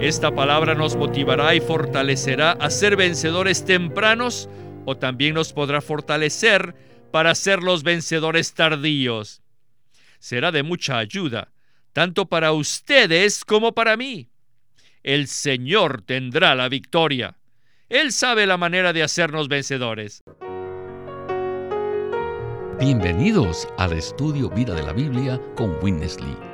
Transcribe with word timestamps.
Esta 0.00 0.34
palabra 0.34 0.74
nos 0.74 0.96
motivará 0.96 1.54
y 1.54 1.60
fortalecerá 1.60 2.52
a 2.52 2.68
ser 2.68 2.96
vencedores 2.96 3.64
tempranos 3.64 4.48
o 4.84 4.96
también 4.96 5.34
nos 5.34 5.52
podrá 5.52 5.80
fortalecer 5.80 6.74
para 7.10 7.34
ser 7.34 7.62
los 7.62 7.84
vencedores 7.84 8.54
tardíos. 8.54 9.40
Será 10.18 10.50
de 10.50 10.62
mucha 10.62 10.98
ayuda, 10.98 11.52
tanto 11.92 12.26
para 12.26 12.52
ustedes 12.52 13.44
como 13.44 13.72
para 13.72 13.96
mí. 13.96 14.28
El 15.04 15.28
Señor 15.28 16.02
tendrá 16.02 16.54
la 16.54 16.68
victoria. 16.68 17.36
Él 17.88 18.12
sabe 18.12 18.46
la 18.46 18.56
manera 18.56 18.92
de 18.92 19.04
hacernos 19.04 19.48
vencedores. 19.48 20.24
Bienvenidos 22.80 23.68
al 23.78 23.92
estudio 23.92 24.50
Vida 24.50 24.74
de 24.74 24.82
la 24.82 24.92
Biblia 24.92 25.40
con 25.54 25.76
Witness 25.80 26.20
Lee. 26.20 26.53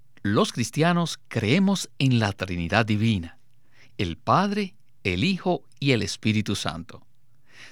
los 0.23 0.53
cristianos 0.53 1.19
creemos 1.27 1.89
en 1.97 2.19
la 2.19 2.31
Trinidad 2.31 2.85
Divina, 2.85 3.37
el 3.97 4.17
Padre, 4.17 4.75
el 5.03 5.23
Hijo 5.23 5.63
y 5.79 5.91
el 5.91 6.03
Espíritu 6.03 6.55
Santo. 6.55 7.05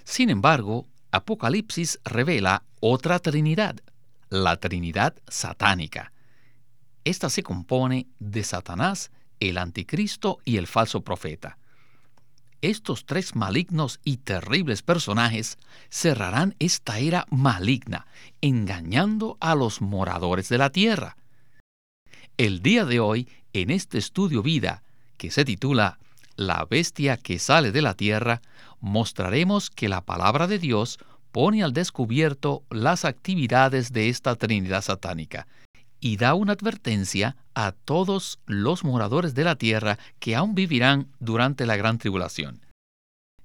Sin 0.04 0.30
embargo, 0.30 0.88
Apocalipsis 1.12 2.00
revela 2.04 2.64
otra 2.80 3.20
Trinidad, 3.20 3.76
la 4.30 4.58
Trinidad 4.58 5.16
satánica. 5.28 6.12
Esta 7.04 7.30
se 7.30 7.44
compone 7.44 8.08
de 8.20 8.44
Satanás, 8.44 9.12
el 9.40 9.58
Anticristo 9.58 10.40
y 10.44 10.58
el 10.58 10.68
falso 10.68 11.02
profeta. 11.02 11.58
Estos 12.62 13.06
tres 13.06 13.36
malignos 13.36 14.00
y 14.04 14.18
terribles 14.18 14.82
personajes 14.82 15.58
cerrarán 15.90 16.56
esta 16.60 17.00
era 17.00 17.26
maligna, 17.30 18.06
engañando 18.42 19.38
a 19.40 19.56
los 19.56 19.82
moradores 19.82 20.50
de 20.50 20.58
la 20.58 20.70
tierra. 20.70 21.16
El 22.40 22.62
día 22.62 22.86
de 22.86 23.02
hoy, 23.02 23.28
en 23.52 23.70
este 23.70 23.98
estudio 23.98 24.42
vida, 24.42 24.82
que 25.18 25.30
se 25.30 25.44
titula 25.44 26.00
La 26.38 26.64
bestia 26.64 27.18
que 27.18 27.38
sale 27.38 27.74
de 27.74 27.82
la 27.82 27.96
tierra, 27.96 28.42
mostraremos 28.80 29.70
que 29.70 29.90
la 29.90 30.06
palabra 30.06 30.48
de 30.48 30.58
Dios 30.58 31.00
pone 31.34 31.64
al 31.64 31.74
descubierto 31.74 32.64
las 32.70 33.04
actividades 33.04 33.92
de 33.92 34.08
esta 34.08 34.38
Trinidad 34.38 34.82
satánica 34.84 35.48
y 36.00 36.16
da 36.16 36.34
una 36.34 36.54
advertencia 36.54 37.36
a 37.56 37.74
todos 37.74 38.40
los 38.46 38.86
moradores 38.86 39.36
de 39.36 39.44
la 39.44 39.58
tierra 39.58 40.00
que 40.20 40.38
aún 40.38 40.56
vivirán 40.56 41.10
durante 41.20 41.66
la 41.66 41.76
gran 41.76 41.98
tribulación. 41.98 42.66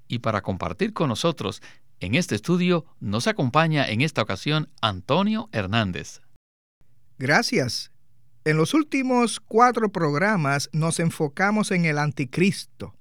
Y 0.07 0.21
para 0.21 0.41
compartir 0.41 0.93
con 0.93 1.09
nosotros 1.09 1.63
en 1.99 2.15
este 2.15 2.37
estudio 2.37 2.87
nos 3.01 3.27
acompaña 3.27 3.89
en 3.89 4.03
esta 4.03 4.23
ocasión 4.23 4.69
Antonio 4.81 5.49
Hernández. 5.51 6.21
Gracias. 7.19 7.91
En 8.47 8.59
los 8.59 8.75
últimos 8.75 9.41
cuatro 9.41 9.91
programas 9.91 10.69
nos 10.75 11.01
enfocamos 11.01 11.71
en 11.71 11.87
el 11.87 11.97
anticristo, 11.97 12.95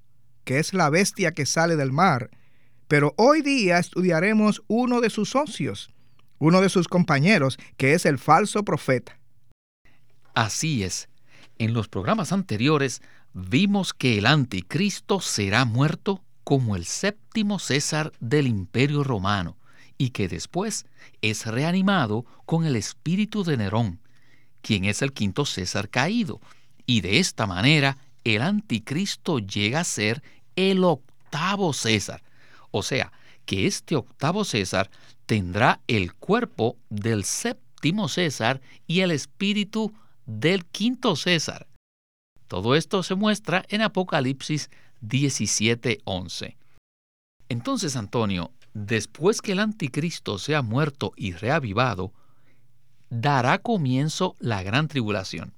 que 0.44 0.58
es 0.58 0.72
la 0.72 0.88
bestia 0.88 1.32
que 1.32 1.44
sale 1.44 1.76
del 1.76 1.92
mar, 1.92 2.30
pero 2.88 3.12
hoy 3.18 3.42
día 3.42 3.78
estudiaremos 3.78 4.62
uno 4.68 5.02
de 5.02 5.10
sus 5.10 5.28
socios, 5.28 5.90
uno 6.38 6.62
de 6.62 6.70
sus 6.70 6.88
compañeros, 6.88 7.58
que 7.76 7.92
es 7.92 8.06
el 8.06 8.18
falso 8.18 8.64
profeta. 8.64 9.20
Así 10.32 10.82
es. 10.82 11.10
En 11.58 11.74
los 11.74 11.88
programas 11.88 12.32
anteriores 12.32 13.02
vimos 13.34 13.92
que 13.92 14.16
el 14.16 14.24
anticristo 14.24 15.20
será 15.20 15.66
muerto 15.66 16.24
como 16.42 16.74
el 16.74 16.86
séptimo 16.86 17.58
César 17.58 18.12
del 18.18 18.46
imperio 18.46 19.04
romano 19.04 19.58
y 19.98 20.10
que 20.10 20.26
después 20.26 20.86
es 21.20 21.44
reanimado 21.44 22.24
con 22.46 22.64
el 22.64 22.76
espíritu 22.76 23.44
de 23.44 23.58
Nerón 23.58 24.00
quien 24.64 24.86
es 24.86 25.02
el 25.02 25.12
quinto 25.12 25.44
César 25.44 25.90
caído. 25.90 26.40
Y 26.86 27.02
de 27.02 27.18
esta 27.18 27.46
manera 27.46 27.98
el 28.24 28.40
anticristo 28.40 29.38
llega 29.38 29.80
a 29.80 29.84
ser 29.84 30.22
el 30.56 30.82
octavo 30.82 31.72
César. 31.74 32.22
O 32.70 32.82
sea, 32.82 33.12
que 33.44 33.66
este 33.66 33.94
octavo 33.94 34.44
César 34.44 34.90
tendrá 35.26 35.80
el 35.86 36.14
cuerpo 36.14 36.76
del 36.88 37.24
séptimo 37.24 38.08
César 38.08 38.62
y 38.86 39.00
el 39.00 39.10
espíritu 39.10 39.92
del 40.24 40.64
quinto 40.64 41.14
César. 41.14 41.66
Todo 42.48 42.74
esto 42.74 43.02
se 43.02 43.14
muestra 43.14 43.64
en 43.68 43.82
Apocalipsis 43.82 44.70
17:11. 45.02 46.56
Entonces, 47.50 47.96
Antonio, 47.96 48.50
después 48.72 49.42
que 49.42 49.52
el 49.52 49.58
anticristo 49.58 50.38
sea 50.38 50.62
muerto 50.62 51.12
y 51.16 51.32
reavivado, 51.32 52.12
dará 53.20 53.58
comienzo 53.58 54.34
la 54.40 54.62
gran 54.62 54.88
tribulación. 54.88 55.54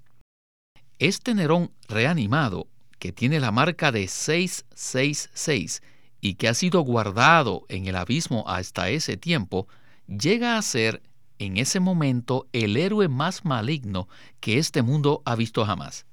Este 0.99 1.35
Nerón 1.35 1.73
reanimado, 1.89 2.69
que 2.99 3.13
tiene 3.13 3.41
la 3.41 3.51
marca 3.51 3.93
de 3.93 4.09
666 4.09 5.83
y 6.21 6.35
que 6.35 6.49
ha 6.49 6.55
sido 6.55 6.81
guardado 6.81 7.65
en 7.69 7.87
el 7.87 7.97
abismo 7.97 8.45
hasta 8.47 8.89
ese 8.91 9.17
tiempo, 9.17 9.69
llega 10.07 10.57
a 10.57 10.63
ser 10.63 11.03
en 11.39 11.57
ese 11.57 11.81
momento 11.81 12.47
el 12.53 12.77
héroe 12.77 13.09
más 13.09 13.45
maligno 13.45 14.09
que 14.41 14.59
este 14.59 14.83
mundo 14.83 15.23
ha 15.25 15.35
visto 15.35 15.65
jamás. 15.65 16.07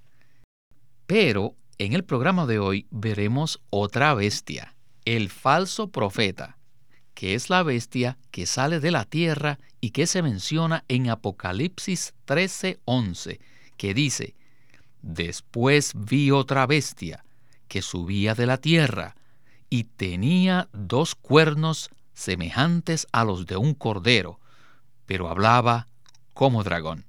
Pero 1.08 1.56
en 1.78 1.94
el 1.94 2.04
programa 2.04 2.46
de 2.46 2.60
hoy 2.60 2.88
veremos 2.90 3.62
otra 3.70 4.14
bestia, 4.14 4.76
el 5.06 5.30
falso 5.30 5.90
profeta, 5.90 6.58
que 7.14 7.36
es 7.36 7.50
la 7.50 7.64
bestia 7.64 8.18
que 8.32 8.46
sale 8.46 8.80
de 8.80 8.92
la 8.92 9.06
tierra 9.06 9.60
y 9.82 9.92
que 9.92 10.08
se 10.08 10.22
menciona 10.22 10.84
en 10.88 11.10
Apocalipsis 11.10 12.14
13:11, 12.26 13.40
que 13.78 13.94
dice, 13.94 14.36
Después 15.02 15.92
vi 15.96 16.32
otra 16.32 16.66
bestia 16.66 17.26
que 17.68 17.82
subía 17.82 18.36
de 18.36 18.46
la 18.46 18.58
tierra 18.58 19.16
y 19.70 19.84
tenía 19.84 20.70
dos 20.72 21.14
cuernos 21.14 21.90
semejantes 22.14 23.08
a 23.12 23.26
los 23.26 23.46
de 23.46 23.58
un 23.58 23.74
cordero, 23.74 24.40
pero 25.06 25.28
hablaba 25.28 25.88
como 26.34 26.64
dragón. 26.64 27.06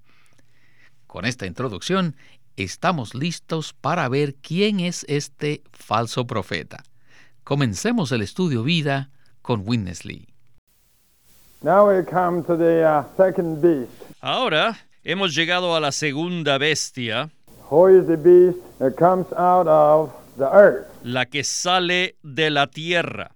Con 1.06 1.24
esta 1.24 1.46
introducción, 1.46 2.16
estamos 2.56 3.14
listos 3.14 3.72
para 3.72 4.08
ver 4.08 4.34
quién 4.34 4.80
es 4.80 5.04
este 5.08 5.62
falso 5.72 6.26
profeta. 6.26 6.82
Comencemos 7.44 8.10
el 8.10 8.22
estudio 8.22 8.64
vida 8.64 9.10
con 9.44 9.62
Witness 9.66 10.06
Lee. 10.06 10.26
Uh, 11.62 12.02
Ahora 14.22 14.78
hemos 15.04 15.34
llegado 15.34 15.76
a 15.76 15.80
la 15.80 15.92
segunda 15.92 16.56
bestia, 16.56 17.30
la 21.02 21.26
que 21.26 21.44
sale 21.44 22.16
de 22.22 22.50
la 22.50 22.66
tierra. 22.68 23.32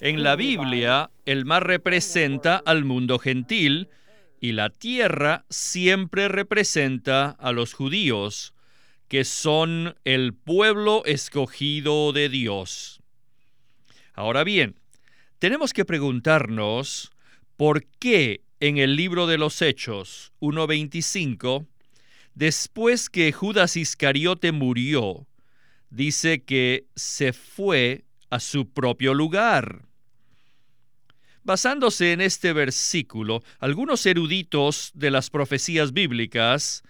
En 0.00 0.22
la 0.24 0.36
Biblia, 0.36 1.10
el 1.24 1.44
mar 1.44 1.64
representa 1.64 2.56
al 2.66 2.84
mundo 2.84 3.20
gentil 3.20 3.88
y 4.40 4.50
la 4.50 4.70
tierra 4.70 5.44
siempre 5.48 6.26
representa 6.26 7.30
a 7.30 7.52
los 7.52 7.72
judíos, 7.72 8.52
que 9.06 9.24
son 9.24 9.94
el 10.04 10.34
pueblo 10.34 11.04
escogido 11.04 12.12
de 12.12 12.28
Dios. 12.28 12.95
Ahora 14.16 14.44
bien, 14.44 14.80
tenemos 15.38 15.74
que 15.74 15.84
preguntarnos 15.84 17.12
por 17.58 17.84
qué 17.98 18.40
en 18.60 18.78
el 18.78 18.96
libro 18.96 19.26
de 19.26 19.36
los 19.36 19.60
Hechos 19.60 20.32
1.25, 20.40 21.66
después 22.34 23.10
que 23.10 23.30
Judas 23.32 23.76
Iscariote 23.76 24.52
murió, 24.52 25.26
dice 25.90 26.42
que 26.42 26.86
se 26.96 27.34
fue 27.34 28.06
a 28.30 28.40
su 28.40 28.70
propio 28.70 29.12
lugar. 29.12 29.82
Basándose 31.44 32.12
en 32.12 32.22
este 32.22 32.54
versículo, 32.54 33.42
algunos 33.58 34.06
eruditos 34.06 34.92
de 34.94 35.10
las 35.10 35.28
profecías 35.28 35.92
bíblicas 35.92 36.82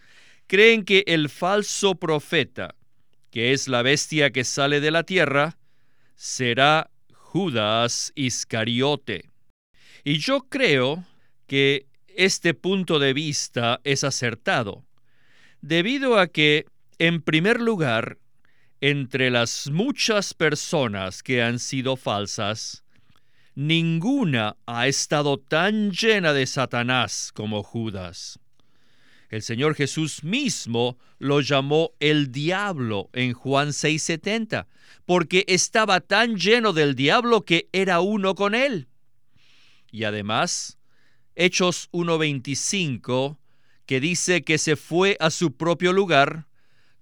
creen 0.47 0.85
que 0.85 1.03
el 1.09 1.29
falso 1.29 1.97
profeta, 1.97 2.77
que 3.33 3.53
es 3.53 3.67
la 3.67 3.83
bestia 3.83 4.31
que 4.31 4.45
sale 4.45 4.81
de 4.81 4.93
la 4.93 5.03
tierra, 5.03 5.59
será 6.15 6.89
Judas 7.33 8.13
Iscariote. 8.15 9.29
Y 10.05 10.19
yo 10.19 10.47
creo 10.49 11.05
que 11.47 11.87
este 12.07 12.55
punto 12.55 12.99
de 12.99 13.13
vista 13.13 13.81
es 13.85 14.05
acertado, 14.05 14.85
debido 15.61 16.19
a 16.19 16.29
que, 16.29 16.67
en 16.99 17.21
primer 17.21 17.61
lugar, 17.61 18.19
entre 18.81 19.31
las 19.31 19.69
muchas 19.71 20.35
personas 20.35 21.23
que 21.23 21.43
han 21.43 21.59
sido 21.59 21.97
falsas, 21.97 22.85
ninguna 23.55 24.57
ha 24.67 24.87
estado 24.87 25.39
tan 25.39 25.91
llena 25.91 26.33
de 26.33 26.47
Satanás 26.47 27.33
como 27.35 27.63
Judas. 27.65 28.39
El 29.29 29.43
Señor 29.43 29.75
Jesús 29.75 30.23
mismo 30.23 30.99
lo 31.19 31.41
llamó 31.41 31.93
el 31.99 32.31
diablo 32.31 33.11
en 33.13 33.33
Juan 33.33 33.73
6:70, 33.73 34.67
porque 35.05 35.45
estaba 35.49 36.01
tan 36.01 36.37
lleno 36.37 36.73
del 36.73 36.95
diablo 36.95 37.45
que 37.45 37.69
era 37.73 38.01
uno 38.01 38.35
con 38.35 38.55
él. 38.55 38.89
Y 39.91 40.05
además, 40.05 40.79
Hechos 41.35 41.89
1:25, 41.93 43.39
que 43.85 44.01
dice 44.01 44.43
que 44.43 44.59
se 44.59 44.77
fue 44.77 45.17
a 45.21 45.31
su 45.31 45.57
propio 45.57 45.93
lugar, 45.93 46.47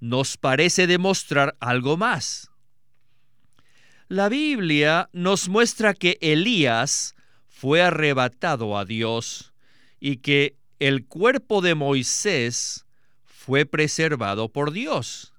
nos 0.01 0.37
parece 0.37 0.87
demostrar 0.87 1.57
algo 1.61 1.97
más. 1.97 2.51
La 4.09 4.29
Biblia 4.29 5.09
nos 5.13 5.49
muestra 5.49 5.95
que 5.95 6.19
Elías 6.21 7.15
fue 7.49 7.81
arrebatado 7.81 8.77
a 8.77 8.85
Dios 8.85 9.55
y 9.99 10.19
que 10.19 10.57
el 10.79 11.07
cuerpo 11.07 11.61
de 11.61 11.75
Moisés 11.75 12.85
fue 13.25 13.67
preservado 13.67 14.49
por 14.51 14.73
Dios. 14.73 15.35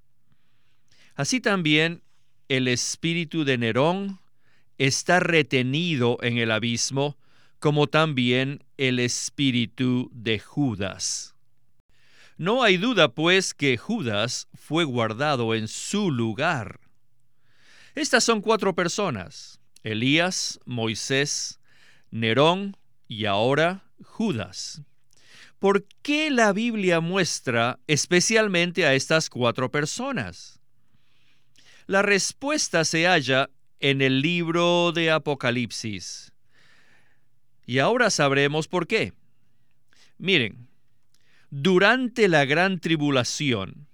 Así 1.14 1.40
también 1.40 2.02
el 2.48 2.68
espíritu 2.68 3.44
de 3.44 3.58
Nerón 3.58 4.20
está 4.78 5.20
retenido 5.20 6.18
en 6.22 6.38
el 6.38 6.50
abismo, 6.50 7.16
como 7.58 7.86
también 7.86 8.64
el 8.76 8.98
espíritu 8.98 10.10
de 10.12 10.38
Judas. 10.38 11.34
No 12.36 12.62
hay 12.62 12.76
duda, 12.76 13.14
pues, 13.14 13.54
que 13.54 13.78
Judas 13.78 14.46
fue 14.54 14.84
guardado 14.84 15.54
en 15.54 15.68
su 15.68 16.10
lugar. 16.10 16.80
Estas 17.94 18.24
son 18.24 18.42
cuatro 18.42 18.74
personas, 18.74 19.58
Elías, 19.82 20.60
Moisés, 20.66 21.60
Nerón 22.10 22.76
y 23.08 23.24
ahora 23.24 23.84
Judas. 24.04 24.82
¿Por 25.58 25.86
qué 26.02 26.30
la 26.30 26.52
Biblia 26.52 27.00
muestra 27.00 27.78
especialmente 27.86 28.86
a 28.86 28.94
estas 28.94 29.30
cuatro 29.30 29.70
personas? 29.70 30.60
La 31.86 32.02
respuesta 32.02 32.84
se 32.84 33.06
halla 33.06 33.48
en 33.80 34.02
el 34.02 34.20
libro 34.20 34.92
de 34.92 35.10
Apocalipsis. 35.10 36.32
Y 37.64 37.78
ahora 37.78 38.10
sabremos 38.10 38.68
por 38.68 38.86
qué. 38.86 39.12
Miren, 40.18 40.68
durante 41.50 42.28
la 42.28 42.44
gran 42.44 42.80
tribulación 42.80 43.88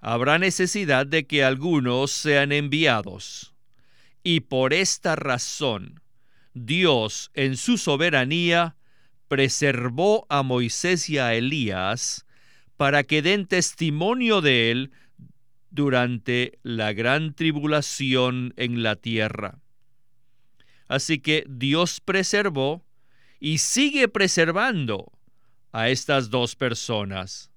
habrá 0.00 0.38
necesidad 0.38 1.06
de 1.06 1.26
que 1.26 1.44
algunos 1.44 2.10
sean 2.10 2.52
enviados. 2.52 3.54
Y 4.22 4.40
por 4.40 4.74
esta 4.74 5.16
razón, 5.16 6.02
Dios 6.52 7.30
en 7.34 7.56
su 7.56 7.78
soberanía 7.78 8.76
preservó 9.30 10.26
a 10.28 10.42
Moisés 10.42 11.08
y 11.08 11.18
a 11.18 11.34
Elías 11.34 12.26
para 12.76 13.04
que 13.04 13.22
den 13.22 13.46
testimonio 13.46 14.40
de 14.40 14.72
él 14.72 14.90
durante 15.70 16.58
la 16.64 16.92
gran 16.92 17.32
tribulación 17.34 18.52
en 18.56 18.82
la 18.82 18.96
tierra. 18.96 19.60
Así 20.88 21.20
que 21.20 21.44
Dios 21.48 22.00
preservó 22.00 22.84
y 23.38 23.58
sigue 23.58 24.08
preservando 24.08 25.12
a 25.70 25.90
estas 25.90 26.30
dos 26.30 26.56
personas. 26.56 27.52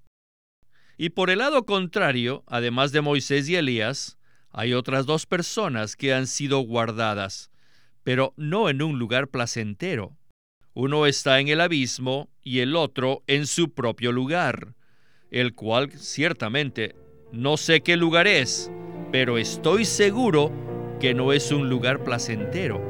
Y 0.96 1.08
por 1.08 1.28
el 1.28 1.40
lado 1.40 1.66
contrario, 1.66 2.44
además 2.46 2.92
de 2.92 3.00
Moisés 3.00 3.48
y 3.48 3.56
Elías, 3.56 4.16
hay 4.50 4.74
otras 4.74 5.06
dos 5.06 5.26
personas 5.26 5.96
que 5.96 6.14
han 6.14 6.28
sido 6.28 6.60
guardadas, 6.60 7.50
pero 8.04 8.32
no 8.36 8.68
en 8.68 8.80
un 8.80 9.00
lugar 9.00 9.26
placentero. 9.26 10.16
Uno 10.74 11.06
está 11.06 11.38
en 11.38 11.46
el 11.46 11.60
abismo 11.60 12.28
y 12.42 12.58
el 12.58 12.74
otro 12.74 13.22
en 13.28 13.46
su 13.46 13.72
propio 13.72 14.10
lugar, 14.10 14.74
el 15.30 15.54
cual 15.54 15.92
ciertamente 15.92 16.96
no 17.30 17.56
sé 17.56 17.82
qué 17.82 17.96
lugar 17.96 18.26
es, 18.26 18.72
pero 19.12 19.38
estoy 19.38 19.84
seguro 19.84 20.50
que 20.98 21.14
no 21.14 21.32
es 21.32 21.52
un 21.52 21.68
lugar 21.68 22.02
placentero. 22.02 22.82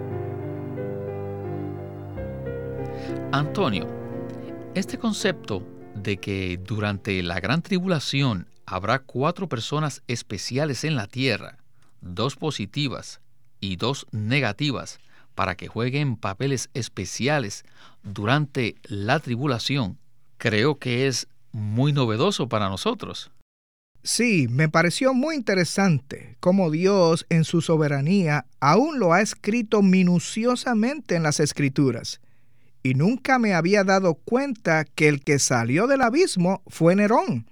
Antonio, 3.33 3.87
este 4.75 4.97
concepto 4.97 5.63
de 5.95 6.17
que 6.17 6.59
durante 6.65 7.23
la 7.23 7.39
gran 7.39 7.61
tribulación 7.61 8.49
habrá 8.65 9.01
cuatro 9.01 9.47
personas 9.47 10.03
especiales 10.09 10.85
en 10.85 10.97
la 10.97 11.07
tierra, 11.07 11.59
dos 12.01 12.37
positivas 12.37 13.21
y 13.61 13.77
dos 13.77 14.07
negativas, 14.11 15.01
para 15.35 15.57
que 15.57 15.69
jueguen 15.69 16.17
papeles 16.17 16.71
especiales 16.75 17.65
durante 18.03 18.77
la 18.85 19.21
tribulación, 19.21 19.99
creo 20.39 20.79
que 20.79 21.07
es 21.07 21.27
muy 21.53 21.93
novedoso 21.93 22.49
para 22.49 22.69
nosotros. 22.69 23.31
Sí, 24.03 24.49
me 24.51 24.69
pareció 24.69 25.15
muy 25.15 25.35
interesante 25.35 26.37
cómo 26.41 26.71
Dios 26.71 27.25
en 27.31 27.45
su 27.45 27.63
soberanía 27.63 28.45
aún 28.61 28.99
lo 28.99 29.15
ha 29.15 29.23
escrito 29.23 29.81
minuciosamente 29.81 31.15
en 31.15 31.23
las 31.23 31.41
escrituras. 31.41 32.21
Y 32.83 32.93
nunca 32.93 33.39
me 33.39 33.55
había 33.55 33.83
dado 33.83 34.13
cuenta 34.13 34.85
que 34.85 35.09
el 35.09 35.23
que 35.23 35.39
salió 35.39 35.87
del 35.87 36.03
abismo 36.03 36.63
fue 36.67 36.95
Nerón 36.95 37.47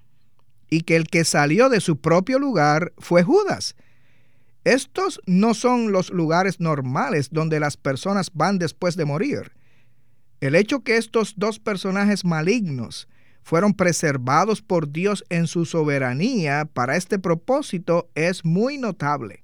y 0.69 0.82
que 0.82 0.96
el 0.96 1.06
que 1.06 1.25
salió 1.25 1.70
de 1.70 1.81
su 1.81 1.96
propio 1.96 2.38
lugar 2.38 2.93
fue 2.99 3.23
Judas. 3.23 3.75
Estos 4.64 5.20
no 5.26 5.55
son 5.55 5.91
los 5.91 6.11
lugares 6.11 6.61
normales 6.61 7.31
donde 7.31 7.59
las 7.59 7.76
personas 7.76 8.31
van 8.32 8.59
después 8.59 8.97
de 8.97 9.05
morir. 9.05 9.53
El 10.41 10.55
hecho 10.55 10.81
que 10.81 10.97
estos 10.97 11.35
dos 11.37 11.59
personajes 11.59 12.25
malignos 12.25 13.09
fueron 13.43 13.75
preservados 13.75 14.62
por 14.62 14.93
Dios 14.93 15.25
en 15.29 15.47
su 15.49 15.64
soberanía 15.64 16.64
para 16.64 16.97
este 16.97 17.19
propósito 17.19 18.09
es 18.14 18.44
muy 18.44 18.79
notable. 18.79 19.43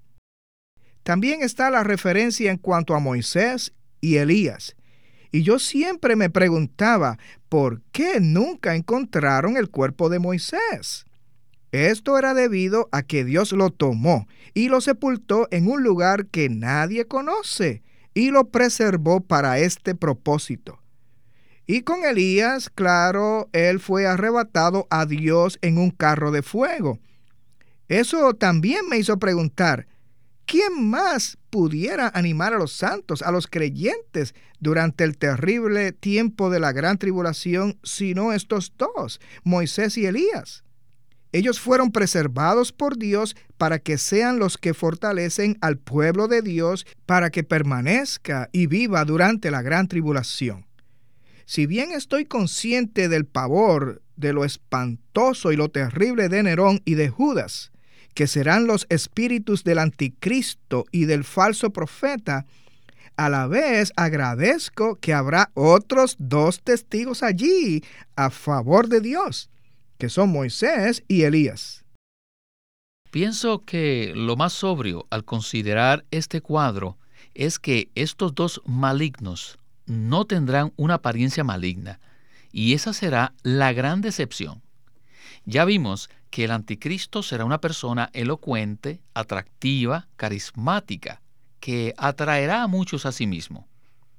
También 1.03 1.43
está 1.43 1.71
la 1.71 1.82
referencia 1.82 2.50
en 2.50 2.59
cuanto 2.59 2.94
a 2.94 3.00
Moisés 3.00 3.73
y 4.00 4.17
Elías. 4.17 4.76
Y 5.32 5.43
yo 5.43 5.59
siempre 5.59 6.17
me 6.17 6.31
preguntaba, 6.31 7.19
¿por 7.49 7.82
qué 7.93 8.21
nunca 8.21 8.76
encontraron 8.76 9.56
el 9.56 9.69
cuerpo 9.69 10.09
de 10.09 10.19
Moisés? 10.21 11.06
Esto 11.73 12.19
era 12.19 12.32
debido 12.32 12.88
a 12.93 13.03
que 13.03 13.25
Dios 13.25 13.53
lo 13.53 13.70
tomó 13.70 14.26
y 14.54 14.69
lo 14.69 14.81
sepultó 14.81 15.49
en 15.50 15.69
un 15.69 15.83
lugar 15.83 16.26
que 16.26 16.49
nadie 16.49 17.07
conoce 17.07 17.83
y 18.14 18.31
lo 18.31 18.49
preservó 18.49 19.21
para 19.21 19.59
este 19.59 19.95
propósito. 19.95 20.81
Y 21.66 21.83
con 21.83 22.04
Elías, 22.04 22.71
claro, 22.71 23.50
él 23.52 23.78
fue 23.78 24.07
arrebatado 24.07 24.87
a 24.88 25.04
Dios 25.04 25.59
en 25.61 25.76
un 25.76 25.90
carro 25.90 26.31
de 26.31 26.43
fuego. 26.43 26.99
Eso 27.88 28.33
también 28.33 28.88
me 28.88 28.97
hizo 28.97 29.19
preguntar, 29.19 29.87
¿quién 30.47 30.88
más 30.88 31.37
pudiera 31.50 32.11
animar 32.14 32.54
a 32.54 32.59
los 32.59 32.73
santos, 32.73 33.21
a 33.21 33.31
los 33.31 33.47
creyentes, 33.47 34.35
durante 34.61 35.04
el 35.04 35.19
terrible 35.19 35.93
tiempo 35.93 36.49
de 36.49 36.61
la 36.61 36.73
gran 36.73 36.97
tribulación, 36.97 37.78
sino 37.83 38.33
estos 38.33 38.73
dos, 38.78 39.21
Moisés 39.45 39.99
y 39.99 40.07
Elías? 40.07 40.64
Ellos 41.30 41.61
fueron 41.61 41.92
preservados 41.92 42.73
por 42.73 42.97
Dios 42.97 43.37
para 43.58 43.78
que 43.78 43.99
sean 43.99 44.38
los 44.38 44.56
que 44.56 44.73
fortalecen 44.73 45.58
al 45.61 45.76
pueblo 45.76 46.26
de 46.26 46.40
Dios 46.40 46.87
para 47.04 47.30
que 47.30 47.44
permanezca 47.44 48.49
y 48.52 48.66
viva 48.66 49.04
durante 49.04 49.50
la 49.50 49.61
gran 49.61 49.88
tribulación. 49.88 50.66
Si 51.44 51.66
bien 51.66 51.92
estoy 51.92 52.25
consciente 52.25 53.08
del 53.08 53.26
pavor, 53.26 54.02
de 54.16 54.32
lo 54.32 54.44
espantoso 54.44 55.52
y 55.52 55.56
lo 55.56 55.68
terrible 55.70 56.28
de 56.28 56.42
Nerón 56.42 56.80
y 56.85 56.94
de 56.94 57.08
Judas, 57.08 57.73
que 58.14 58.26
serán 58.26 58.66
los 58.66 58.87
espíritus 58.88 59.64
del 59.64 59.78
anticristo 59.78 60.87
y 60.90 61.04
del 61.04 61.25
falso 61.25 61.70
profeta, 61.70 62.47
a 63.16 63.28
la 63.28 63.47
vez 63.47 63.92
agradezco 63.97 64.97
que 64.97 65.12
habrá 65.12 65.50
otros 65.54 66.16
dos 66.18 66.62
testigos 66.62 67.23
allí 67.23 67.85
a 68.16 68.30
favor 68.30 68.88
de 68.88 69.00
Dios 69.00 69.50
que 69.99 70.09
son 70.09 70.31
Moisés 70.31 71.05
y 71.09 71.23
Elías. 71.23 71.85
Pienso 73.11 73.64
que 73.64 74.12
lo 74.14 74.37
más 74.37 74.52
sobrio 74.52 75.07
al 75.11 75.25
considerar 75.25 76.05
este 76.11 76.40
cuadro 76.40 76.99
es 77.35 77.59
que 77.59 77.90
estos 77.95 78.35
dos 78.35 78.62
malignos 78.64 79.59
no 79.87 80.26
tendrán 80.26 80.73
una 80.76 80.95
apariencia 80.95 81.43
maligna, 81.45 82.00
y 82.52 82.75
esa 82.75 82.93
será 82.93 83.35
la 83.43 83.73
gran 83.73 84.00
decepción. 84.00 84.62
Ya 85.45 85.64
vimos 85.64 86.11
que 86.31 86.45
el 86.45 86.50
anticristo 86.50 87.23
será 87.23 87.45
una 87.45 87.61
persona 87.61 88.11
elocuente, 88.12 89.00
atractiva, 89.14 90.09
carismática, 90.17 91.23
que 91.61 91.95
atraerá 91.97 92.62
a 92.62 92.69
muchos 92.69 93.07
a 93.07 93.12
sí 93.12 93.26
mismo. 93.26 93.67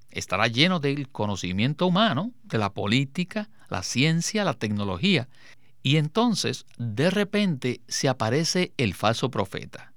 Estará 0.09 0.47
lleno 0.47 0.79
del 0.79 1.09
conocimiento 1.09 1.85
humano, 1.85 2.31
de 2.43 2.57
la 2.57 2.73
política, 2.73 3.49
la 3.69 3.83
ciencia, 3.83 4.43
la 4.43 4.55
tecnología, 4.55 5.29
y 5.83 5.97
entonces, 5.97 6.65
de 6.77 7.09
repente, 7.09 7.81
se 7.87 8.09
aparece 8.09 8.73
el 8.77 8.93
falso 8.93 9.31
profeta. 9.31 9.93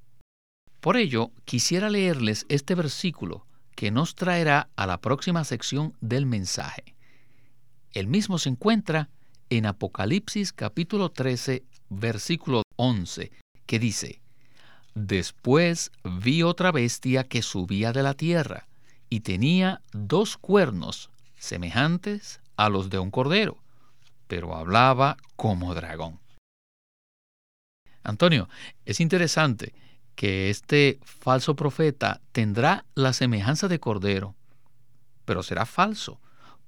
Por 0.80 0.96
ello, 0.96 1.30
quisiera 1.44 1.90
leerles 1.90 2.46
este 2.48 2.74
versículo 2.74 3.46
que 3.74 3.90
nos 3.90 4.14
traerá 4.14 4.68
a 4.76 4.86
la 4.86 5.00
próxima 5.00 5.44
sección 5.44 5.94
del 6.00 6.26
mensaje. 6.26 6.94
El 7.92 8.06
mismo 8.06 8.38
se 8.38 8.48
encuentra 8.48 9.08
en 9.50 9.66
Apocalipsis 9.66 10.52
capítulo 10.52 11.10
13, 11.10 11.64
versículo 11.88 12.62
11, 12.76 13.30
que 13.66 13.78
dice, 13.78 14.20
Después 14.94 15.90
vi 16.04 16.42
otra 16.42 16.72
bestia 16.72 17.24
que 17.24 17.42
subía 17.42 17.92
de 17.92 18.02
la 18.02 18.14
tierra, 18.14 18.66
y 19.08 19.20
tenía 19.20 19.82
dos 19.92 20.36
cuernos 20.36 21.10
semejantes 21.38 22.40
a 22.56 22.68
los 22.68 22.88
de 22.88 22.98
un 22.98 23.10
cordero, 23.10 23.58
pero 24.32 24.56
hablaba 24.56 25.18
como 25.36 25.74
dragón. 25.74 26.18
Antonio, 28.02 28.48
es 28.86 28.98
interesante 28.98 29.74
que 30.14 30.48
este 30.48 30.98
falso 31.04 31.54
profeta 31.54 32.22
tendrá 32.32 32.86
la 32.94 33.12
semejanza 33.12 33.68
de 33.68 33.78
cordero, 33.78 34.34
pero 35.26 35.42
será 35.42 35.66
falso, 35.66 36.18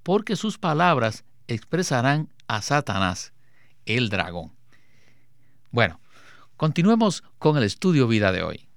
porque 0.02 0.36
sus 0.36 0.58
palabras 0.58 1.24
expresarán 1.48 2.28
a 2.48 2.60
Satanás, 2.60 3.32
el 3.86 4.10
dragón. 4.10 4.52
Bueno, 5.70 6.00
continuemos 6.58 7.24
con 7.38 7.56
el 7.56 7.62
estudio 7.64 8.06
vida 8.08 8.30
de 8.30 8.42
hoy. 8.42 8.68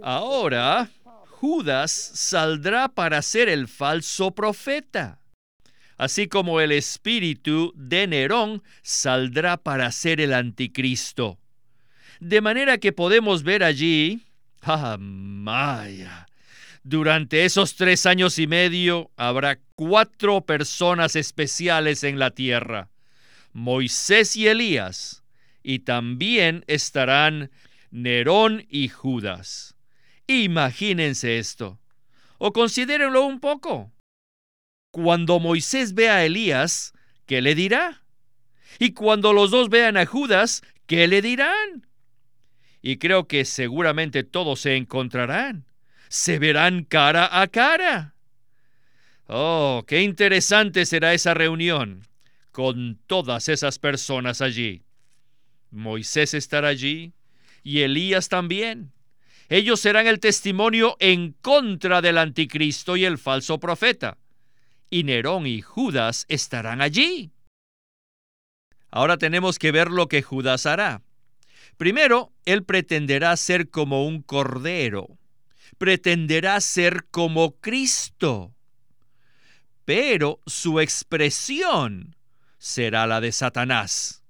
Ahora 0.00 0.88
Judas 1.40 1.92
saldrá 1.92 2.88
para 2.88 3.22
ser 3.22 3.48
el 3.48 3.68
falso 3.68 4.30
profeta 4.30 5.20
así 5.96 6.28
como 6.28 6.60
el 6.60 6.72
espíritu 6.72 7.72
de 7.76 8.06
Nerón 8.06 8.62
saldrá 8.82 9.56
para 9.56 9.90
ser 9.92 10.20
el 10.20 10.32
anticristo. 10.32 11.38
De 12.20 12.40
manera 12.40 12.78
que 12.78 12.92
podemos 12.92 13.42
ver 13.42 13.62
allí, 13.62 14.22
¡ah, 14.62 14.96
Maya! 14.98 16.26
Durante 16.82 17.44
esos 17.44 17.74
tres 17.74 18.06
años 18.06 18.38
y 18.38 18.46
medio 18.46 19.10
habrá 19.16 19.58
cuatro 19.74 20.42
personas 20.42 21.16
especiales 21.16 22.04
en 22.04 22.18
la 22.18 22.30
tierra, 22.30 22.90
Moisés 23.52 24.36
y 24.36 24.46
Elías, 24.46 25.24
y 25.62 25.80
también 25.80 26.64
estarán 26.68 27.50
Nerón 27.90 28.64
y 28.70 28.88
Judas. 28.88 29.75
Imagínense 30.26 31.38
esto, 31.38 31.78
o 32.38 32.52
considérenlo 32.52 33.24
un 33.24 33.40
poco. 33.40 33.92
Cuando 34.90 35.38
Moisés 35.38 35.94
vea 35.94 36.16
a 36.16 36.24
Elías, 36.24 36.92
¿qué 37.26 37.40
le 37.42 37.54
dirá? 37.54 38.02
Y 38.78 38.92
cuando 38.92 39.32
los 39.32 39.50
dos 39.50 39.68
vean 39.68 39.96
a 39.96 40.06
Judas, 40.06 40.62
¿qué 40.86 41.06
le 41.06 41.22
dirán? 41.22 41.86
Y 42.82 42.98
creo 42.98 43.26
que 43.26 43.44
seguramente 43.44 44.24
todos 44.24 44.60
se 44.60 44.76
encontrarán. 44.76 45.64
Se 46.08 46.38
verán 46.38 46.84
cara 46.84 47.40
a 47.40 47.48
cara. 47.48 48.14
Oh, 49.26 49.84
qué 49.86 50.02
interesante 50.02 50.86
será 50.86 51.12
esa 51.12 51.34
reunión 51.34 52.06
con 52.52 52.98
todas 53.06 53.48
esas 53.48 53.78
personas 53.78 54.40
allí. 54.40 54.82
Moisés 55.70 56.32
estará 56.32 56.68
allí 56.68 57.12
y 57.62 57.80
Elías 57.80 58.28
también. 58.28 58.92
Ellos 59.48 59.80
serán 59.80 60.06
el 60.06 60.20
testimonio 60.20 60.96
en 60.98 61.32
contra 61.32 62.02
del 62.02 62.18
anticristo 62.18 62.96
y 62.96 63.04
el 63.04 63.18
falso 63.18 63.60
profeta 63.60 64.18
y 64.90 65.04
Nerón 65.04 65.46
y 65.46 65.60
Judas 65.62 66.24
estarán 66.28 66.80
allí. 66.80 67.32
Ahora 68.90 69.18
tenemos 69.18 69.58
que 69.58 69.72
ver 69.72 69.90
lo 69.90 70.08
que 70.08 70.22
Judas 70.22 70.66
hará. 70.66 71.02
Primero, 71.76 72.32
él 72.44 72.64
pretenderá 72.64 73.36
ser 73.36 73.68
como 73.68 74.06
un 74.06 74.22
cordero, 74.22 75.18
pretenderá 75.78 76.60
ser 76.60 77.06
como 77.10 77.56
Cristo, 77.56 78.54
pero 79.84 80.40
su 80.46 80.80
expresión 80.80 82.16
será 82.58 83.06
la 83.06 83.20
de 83.20 83.32
Satanás. 83.32 84.22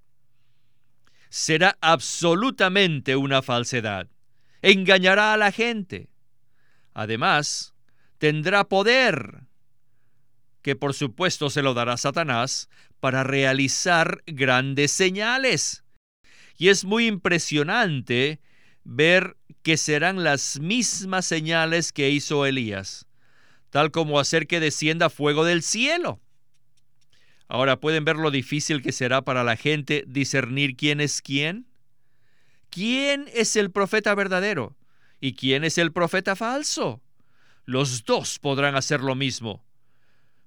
Será 1.28 1.76
absolutamente 1.80 3.14
una 3.14 3.42
falsedad. 3.42 4.08
Engañará 4.70 5.32
a 5.32 5.36
la 5.36 5.52
gente. 5.52 6.08
Además, 6.92 7.74
tendrá 8.18 8.64
poder 8.64 9.46
que 10.66 10.74
por 10.74 10.94
supuesto 10.94 11.48
se 11.48 11.62
lo 11.62 11.74
dará 11.74 11.96
Satanás, 11.96 12.68
para 12.98 13.22
realizar 13.22 14.24
grandes 14.26 14.90
señales. 14.90 15.84
Y 16.58 16.70
es 16.70 16.84
muy 16.84 17.06
impresionante 17.06 18.40
ver 18.82 19.36
que 19.62 19.76
serán 19.76 20.24
las 20.24 20.58
mismas 20.58 21.24
señales 21.24 21.92
que 21.92 22.10
hizo 22.10 22.46
Elías, 22.46 23.06
tal 23.70 23.92
como 23.92 24.18
hacer 24.18 24.48
que 24.48 24.58
descienda 24.58 25.08
fuego 25.08 25.44
del 25.44 25.62
cielo. 25.62 26.20
Ahora 27.46 27.78
pueden 27.78 28.04
ver 28.04 28.16
lo 28.16 28.32
difícil 28.32 28.82
que 28.82 28.90
será 28.90 29.22
para 29.22 29.44
la 29.44 29.54
gente 29.54 30.02
discernir 30.08 30.74
quién 30.74 31.00
es 31.00 31.22
quién. 31.22 31.68
¿Quién 32.76 33.30
es 33.32 33.56
el 33.56 33.70
profeta 33.70 34.14
verdadero 34.14 34.76
y 35.18 35.32
quién 35.32 35.64
es 35.64 35.78
el 35.78 35.94
profeta 35.94 36.36
falso? 36.36 37.00
Los 37.64 38.04
dos 38.04 38.38
podrán 38.38 38.76
hacer 38.76 39.00
lo 39.00 39.14
mismo. 39.14 39.64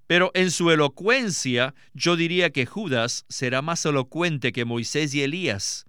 Pero 0.05 0.29
en 0.36 0.51
su 0.51 0.69
elocuencia 0.69 1.74
yo 1.95 2.15
diría 2.15 2.51
que 2.51 2.67
Judas 2.67 3.25
será 3.29 3.63
más 3.63 3.83
elocuente 3.83 4.51
que 4.51 4.63
Moisés 4.63 5.15
y 5.15 5.24
Elías, 5.24 5.88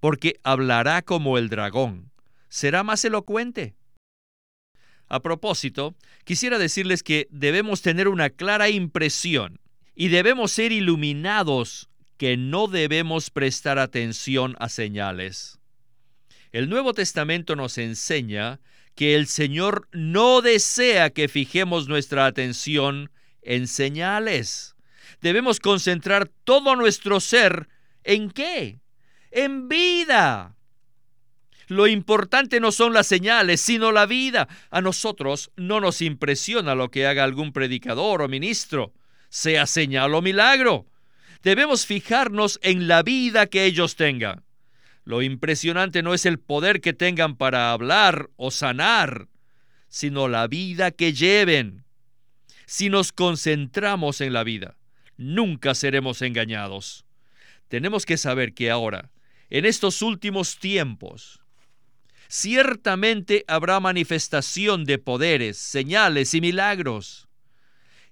porque 0.00 0.40
hablará 0.44 1.02
como 1.02 1.36
el 1.36 1.50
dragón. 1.50 2.10
Será 2.48 2.84
más 2.84 3.04
elocuente. 3.04 3.74
A 5.08 5.20
propósito, 5.20 5.94
quisiera 6.24 6.56
decirles 6.56 7.02
que 7.02 7.28
debemos 7.30 7.82
tener 7.82 8.08
una 8.08 8.30
clara 8.30 8.70
impresión 8.70 9.60
y 9.94 10.08
debemos 10.08 10.52
ser 10.52 10.72
iluminados 10.72 11.90
que 12.16 12.38
no 12.38 12.66
debemos 12.66 13.28
prestar 13.28 13.78
atención 13.78 14.56
a 14.58 14.70
señales. 14.70 15.58
El 16.52 16.68
Nuevo 16.68 16.92
Testamento 16.92 17.56
nos 17.56 17.78
enseña 17.78 18.60
que 18.94 19.14
el 19.14 19.26
Señor 19.26 19.88
no 19.92 20.42
desea 20.42 21.08
que 21.08 21.28
fijemos 21.28 21.88
nuestra 21.88 22.26
atención 22.26 23.10
en 23.40 23.66
señales. 23.66 24.76
Debemos 25.22 25.60
concentrar 25.60 26.28
todo 26.44 26.76
nuestro 26.76 27.20
ser 27.20 27.68
en 28.04 28.30
qué? 28.30 28.80
En 29.30 29.68
vida. 29.68 30.54
Lo 31.68 31.86
importante 31.86 32.60
no 32.60 32.70
son 32.70 32.92
las 32.92 33.06
señales, 33.06 33.62
sino 33.62 33.90
la 33.90 34.04
vida. 34.04 34.46
A 34.70 34.82
nosotros 34.82 35.52
no 35.56 35.80
nos 35.80 36.02
impresiona 36.02 36.74
lo 36.74 36.90
que 36.90 37.06
haga 37.06 37.24
algún 37.24 37.54
predicador 37.54 38.20
o 38.20 38.28
ministro, 38.28 38.92
sea 39.30 39.64
señal 39.66 40.14
o 40.14 40.20
milagro. 40.20 40.84
Debemos 41.42 41.86
fijarnos 41.86 42.60
en 42.62 42.88
la 42.88 43.02
vida 43.02 43.46
que 43.46 43.64
ellos 43.64 43.96
tengan. 43.96 44.44
Lo 45.04 45.22
impresionante 45.22 46.02
no 46.02 46.14
es 46.14 46.26
el 46.26 46.38
poder 46.38 46.80
que 46.80 46.92
tengan 46.92 47.36
para 47.36 47.72
hablar 47.72 48.30
o 48.36 48.50
sanar, 48.50 49.28
sino 49.88 50.28
la 50.28 50.46
vida 50.46 50.90
que 50.90 51.12
lleven. 51.12 51.84
Si 52.66 52.88
nos 52.88 53.12
concentramos 53.12 54.20
en 54.20 54.32
la 54.32 54.44
vida, 54.44 54.76
nunca 55.16 55.74
seremos 55.74 56.22
engañados. 56.22 57.04
Tenemos 57.68 58.06
que 58.06 58.16
saber 58.16 58.54
que 58.54 58.70
ahora, 58.70 59.10
en 59.50 59.66
estos 59.66 60.02
últimos 60.02 60.58
tiempos, 60.58 61.40
ciertamente 62.28 63.44
habrá 63.48 63.80
manifestación 63.80 64.84
de 64.84 64.98
poderes, 64.98 65.58
señales 65.58 66.32
y 66.34 66.40
milagros. 66.40 67.28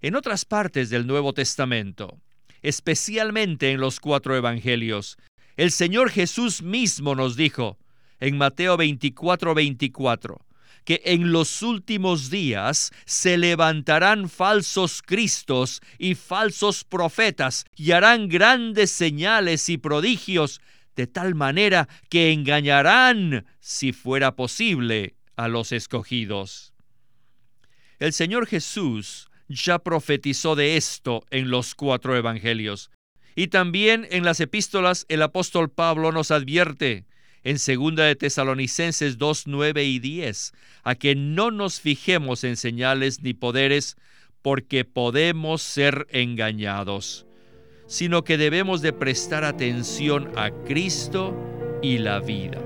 En 0.03 0.17
otras 0.17 0.45
partes 0.45 0.91
del 0.91 1.07
Nuevo 1.07 1.33
Testamento, 1.33 2.21
especialmente 2.63 3.71
en 3.71 3.81
los 3.81 4.01
cuatro 4.01 4.37
evangelios, 4.37 5.17
el 5.61 5.73
Señor 5.73 6.09
Jesús 6.09 6.63
mismo 6.63 7.15
nos 7.15 7.37
dijo 7.37 7.77
en 8.19 8.39
Mateo 8.39 8.79
24, 8.79 9.55
24, 9.55 10.47
que 10.87 11.03
en 11.05 11.33
los 11.33 11.61
últimos 11.61 12.31
días 12.31 12.93
se 13.05 13.37
levantarán 13.37 14.31
falsos 14.31 15.03
cristos 15.03 15.83
y 15.99 16.15
falsos 16.15 16.85
profetas 16.85 17.67
y 17.77 17.91
harán 17.91 18.31
grandes 18.31 18.91
señales 18.91 19.69
y 19.69 19.77
prodigios, 19.77 20.63
de 20.97 21.07
tal 21.07 21.35
manera 21.35 21.91
que 22.09 22.33
engañarán, 22.33 23.45
si 23.61 23.93
fuera 23.93 24.37
posible, 24.37 25.15
a 25.37 25.49
los 25.49 25.73
escogidos. 25.73 26.73
El 27.99 28.15
Señor 28.15 28.47
Jesús 28.47 29.29
ya 29.47 29.79
profetizó 29.79 30.57
de 30.57 30.79
esto 30.79 31.23
en 31.29 31.51
los 31.51 31.75
cuatro 31.75 32.17
evangelios. 32.17 32.91
Y 33.35 33.49
también 33.49 34.07
en 34.11 34.25
las 34.25 34.41
epístolas 34.41 35.07
el 35.09 35.23
apóstol 35.23 35.71
Pablo 35.71 36.13
nos 36.13 36.31
advierte 36.31 37.05
en 37.43 37.57
2 37.57 37.97
de 37.97 38.17
Tesalonicenses 38.17 39.19
2, 39.19 39.47
9 39.47 39.85
y 39.85 39.99
10, 39.99 40.53
a 40.85 40.95
que 40.95 41.15
no 41.15 41.51
nos 41.51 41.81
fijemos 41.81 42.45
en 42.45 42.57
señales 42.57 43.23
ni 43.23 43.33
poderes, 43.33 43.97
porque 44.43 44.85
podemos 44.85 45.63
ser 45.63 46.07
engañados. 46.11 47.27
sino 47.87 48.23
que 48.23 48.39
debemos 48.39 48.83
de 48.83 48.93
prestar 48.93 49.43
atención 49.43 50.31
a 50.37 50.53
Cristo 50.65 51.37
y 51.83 51.99
la 51.99 52.21
vida. 52.21 52.61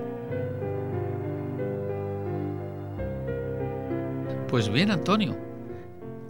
Pues 4.48 4.68
bien, 4.68 4.90
Antonio, 4.90 5.34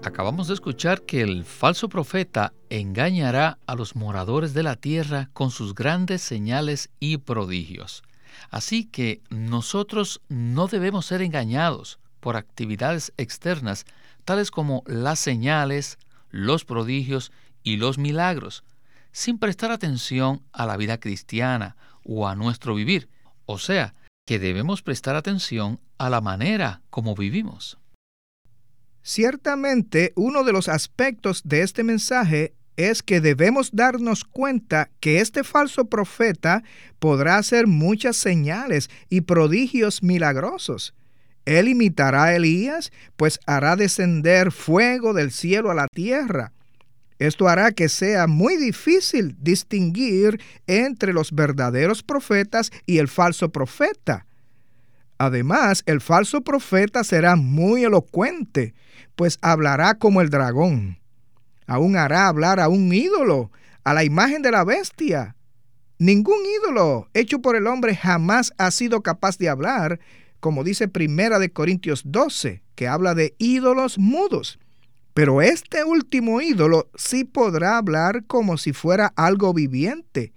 acabamos 0.05 0.47
de 0.47 0.55
escuchar 0.55 1.03
que 1.03 1.23
el 1.23 1.45
falso 1.45 1.89
profeta 1.89 2.55
engañará 2.81 3.59
a 3.67 3.77
los 3.77 3.95
moradores 3.95 4.53
de 4.53 4.65
la 4.65 4.75
tierra 4.75 5.31
con 5.33 5.53
sus 5.53 5.75
grandes 5.77 6.23
señales 6.23 6.91
y 6.99 7.19
prodigios. 7.19 8.03
Así 8.51 8.85
que 8.85 9.23
nosotros 9.31 10.21
no 10.29 10.67
debemos 10.67 11.07
ser 11.07 11.23
engañados 11.23 12.01
por 12.19 12.37
actividades 12.37 13.13
externas, 13.17 13.85
tales 14.25 14.51
como 14.51 14.83
las 14.87 15.21
señales, 15.21 15.99
los 16.31 16.65
prodigios 16.65 17.31
y 17.63 17.77
los 17.77 17.97
milagros, 17.97 18.65
sin 19.13 19.39
prestar 19.39 19.71
atención 19.71 20.43
a 20.53 20.67
la 20.67 20.77
vida 20.77 20.99
cristiana 20.99 21.77
o 22.05 22.27
a 22.27 22.35
nuestro 22.35 22.75
vivir. 22.75 23.09
O 23.47 23.59
sea, 23.59 23.95
que 24.27 24.41
debemos 24.41 24.83
prestar 24.83 25.15
atención 25.15 25.79
a 25.97 26.11
la 26.11 26.21
manera 26.21 26.83
como 26.91 27.15
vivimos. 27.15 27.79
Ciertamente, 29.03 30.13
uno 30.17 30.43
de 30.45 30.53
los 30.53 30.69
aspectos 30.69 31.43
de 31.45 31.61
este 31.61 31.85
mensaje 31.85 32.55
es 32.77 33.03
que 33.03 33.21
debemos 33.21 33.71
darnos 33.73 34.25
cuenta 34.25 34.91
que 35.01 35.21
este 35.21 35.45
falso 35.45 35.87
profeta 35.87 36.63
podrá 36.99 37.39
hacer 37.39 37.67
muchas 37.67 38.17
señales 38.17 38.91
y 39.09 39.23
prodigios 39.23 40.03
milagrosos. 40.03 40.95
Él 41.45 41.69
imitará 41.69 42.25
a 42.25 42.37
Elías, 42.37 42.93
pues 43.17 43.39
hará 43.47 43.77
descender 43.77 44.51
fuego 44.51 45.13
del 45.13 45.31
cielo 45.31 45.71
a 45.71 45.75
la 45.75 45.89
tierra 45.89 46.53
esto 47.19 47.49
hará 47.49 47.73
que 47.73 47.89
sea 47.89 48.27
muy 48.27 48.57
difícil 48.57 49.37
distinguir 49.41 50.41
entre 50.67 51.13
los 51.13 51.33
verdaderos 51.33 52.03
profetas 52.03 52.71
y 52.87 52.99
el 52.99 53.09
falso 53.09 53.51
profeta. 53.51 54.27
Además, 55.19 55.85
el 55.87 56.01
falso 56.01 56.41
profeta 56.41 57.05
será 57.05 57.37
muy 57.37 57.85
elocuente, 57.85 58.75
pues 59.15 59.39
hablará 59.43 59.95
como 59.95 60.21
el 60.21 60.29
dragón. 60.29 60.99
Aún 61.67 61.97
hará 61.97 62.29
hablar 62.29 62.61
a 62.61 62.69
un 62.69 62.93
ídolo, 62.93 63.51
a 63.85 63.95
la 63.95 64.05
imagen 64.05 64.43
de 64.43 64.51
la 64.51 64.65
bestia. 64.65 65.37
Ningún 65.99 66.41
ídolo 66.63 67.09
hecho 67.15 67.41
por 67.41 67.57
el 67.57 67.67
hombre 67.67 67.95
jamás 67.95 68.53
ha 68.59 68.71
sido 68.71 69.03
capaz 69.03 69.39
de 69.39 69.49
hablar, 69.49 70.01
como 70.41 70.65
dice 70.65 70.89
Primera 70.89 71.39
de 71.39 71.53
Corintios 71.53 72.03
12, 72.05 72.63
que 72.75 72.89
habla 72.89 73.15
de 73.15 73.35
ídolos 73.39 73.99
mudos. 73.99 74.59
Pero 75.15 75.41
este 75.41 75.85
último 75.85 76.41
ídolo 76.41 76.91
sí 76.97 77.25
podrá 77.25 77.79
hablar 77.79 78.25
como 78.27 78.59
si 78.59 78.73
fuera 78.73 79.13
algo 79.17 79.55
viviente. 79.55 80.33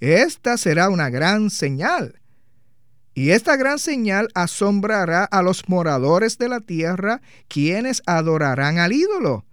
Esta 0.00 0.58
será 0.58 0.90
una 0.90 1.08
gran 1.08 1.48
señal. 1.48 2.20
Y 3.14 3.30
esta 3.30 3.56
gran 3.56 3.78
señal 3.78 4.28
asombrará 4.34 5.24
a 5.24 5.40
los 5.40 5.70
moradores 5.70 6.36
de 6.36 6.50
la 6.50 6.60
tierra, 6.60 7.22
quienes 7.48 8.02
adorarán 8.04 8.78
al 8.78 8.92
ídolo. 8.92 9.45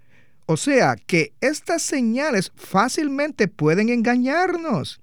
O 0.45 0.57
sea 0.57 0.95
que 0.95 1.33
estas 1.41 1.81
señales 1.81 2.51
fácilmente 2.55 3.47
pueden 3.47 3.89
engañarnos. 3.89 4.99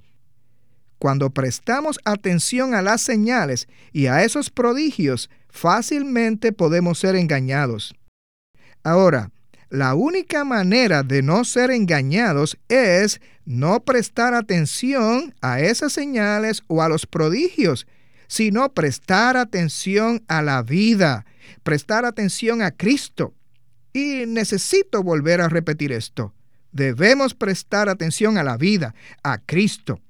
Cuando 0.99 1.31
prestamos 1.31 1.99
atención 2.05 2.75
a 2.75 2.83
las 2.83 3.01
señales 3.01 3.69
y 3.93 4.07
a 4.07 4.23
esos 4.23 4.51
prodigios, 4.51 5.31
fácilmente 5.49 6.53
podemos 6.53 6.99
ser 6.99 7.17
engañados. 7.17 7.95
Ahora, 8.85 9.31
la 9.71 9.95
única 9.95 10.45
manera 10.45 11.03
de 11.03 11.23
no 11.23 11.45
ser 11.45 11.71
engañados 11.71 12.59
es 12.69 13.21
no 13.47 13.81
prestar 13.81 14.35
atención 14.35 15.35
a 15.41 15.61
esas 15.61 15.93
señales 15.93 16.63
o 16.67 16.83
a 16.83 16.89
los 16.89 17.07
prodigios, 17.07 17.87
sino 18.27 18.73
prestar 18.73 19.37
atención 19.37 20.23
a 20.29 20.43
la 20.43 20.63
vida, 20.63 21.25
prestar 21.63 22.05
atención 22.05 22.63
a 22.63 22.73
Cristo. 22.73 23.33
Y 23.93 24.25
necesito 24.27 25.03
volver 25.03 25.41
a 25.41 25.49
repetir 25.49 25.93
esto. 25.93 26.35
Debemos 26.73 27.35
prestar 27.35 27.89
atención 27.89 28.39
a 28.39 28.45
la 28.45 28.57
vida, 28.57 28.95
a 29.23 29.39
Cristo. 29.39 30.01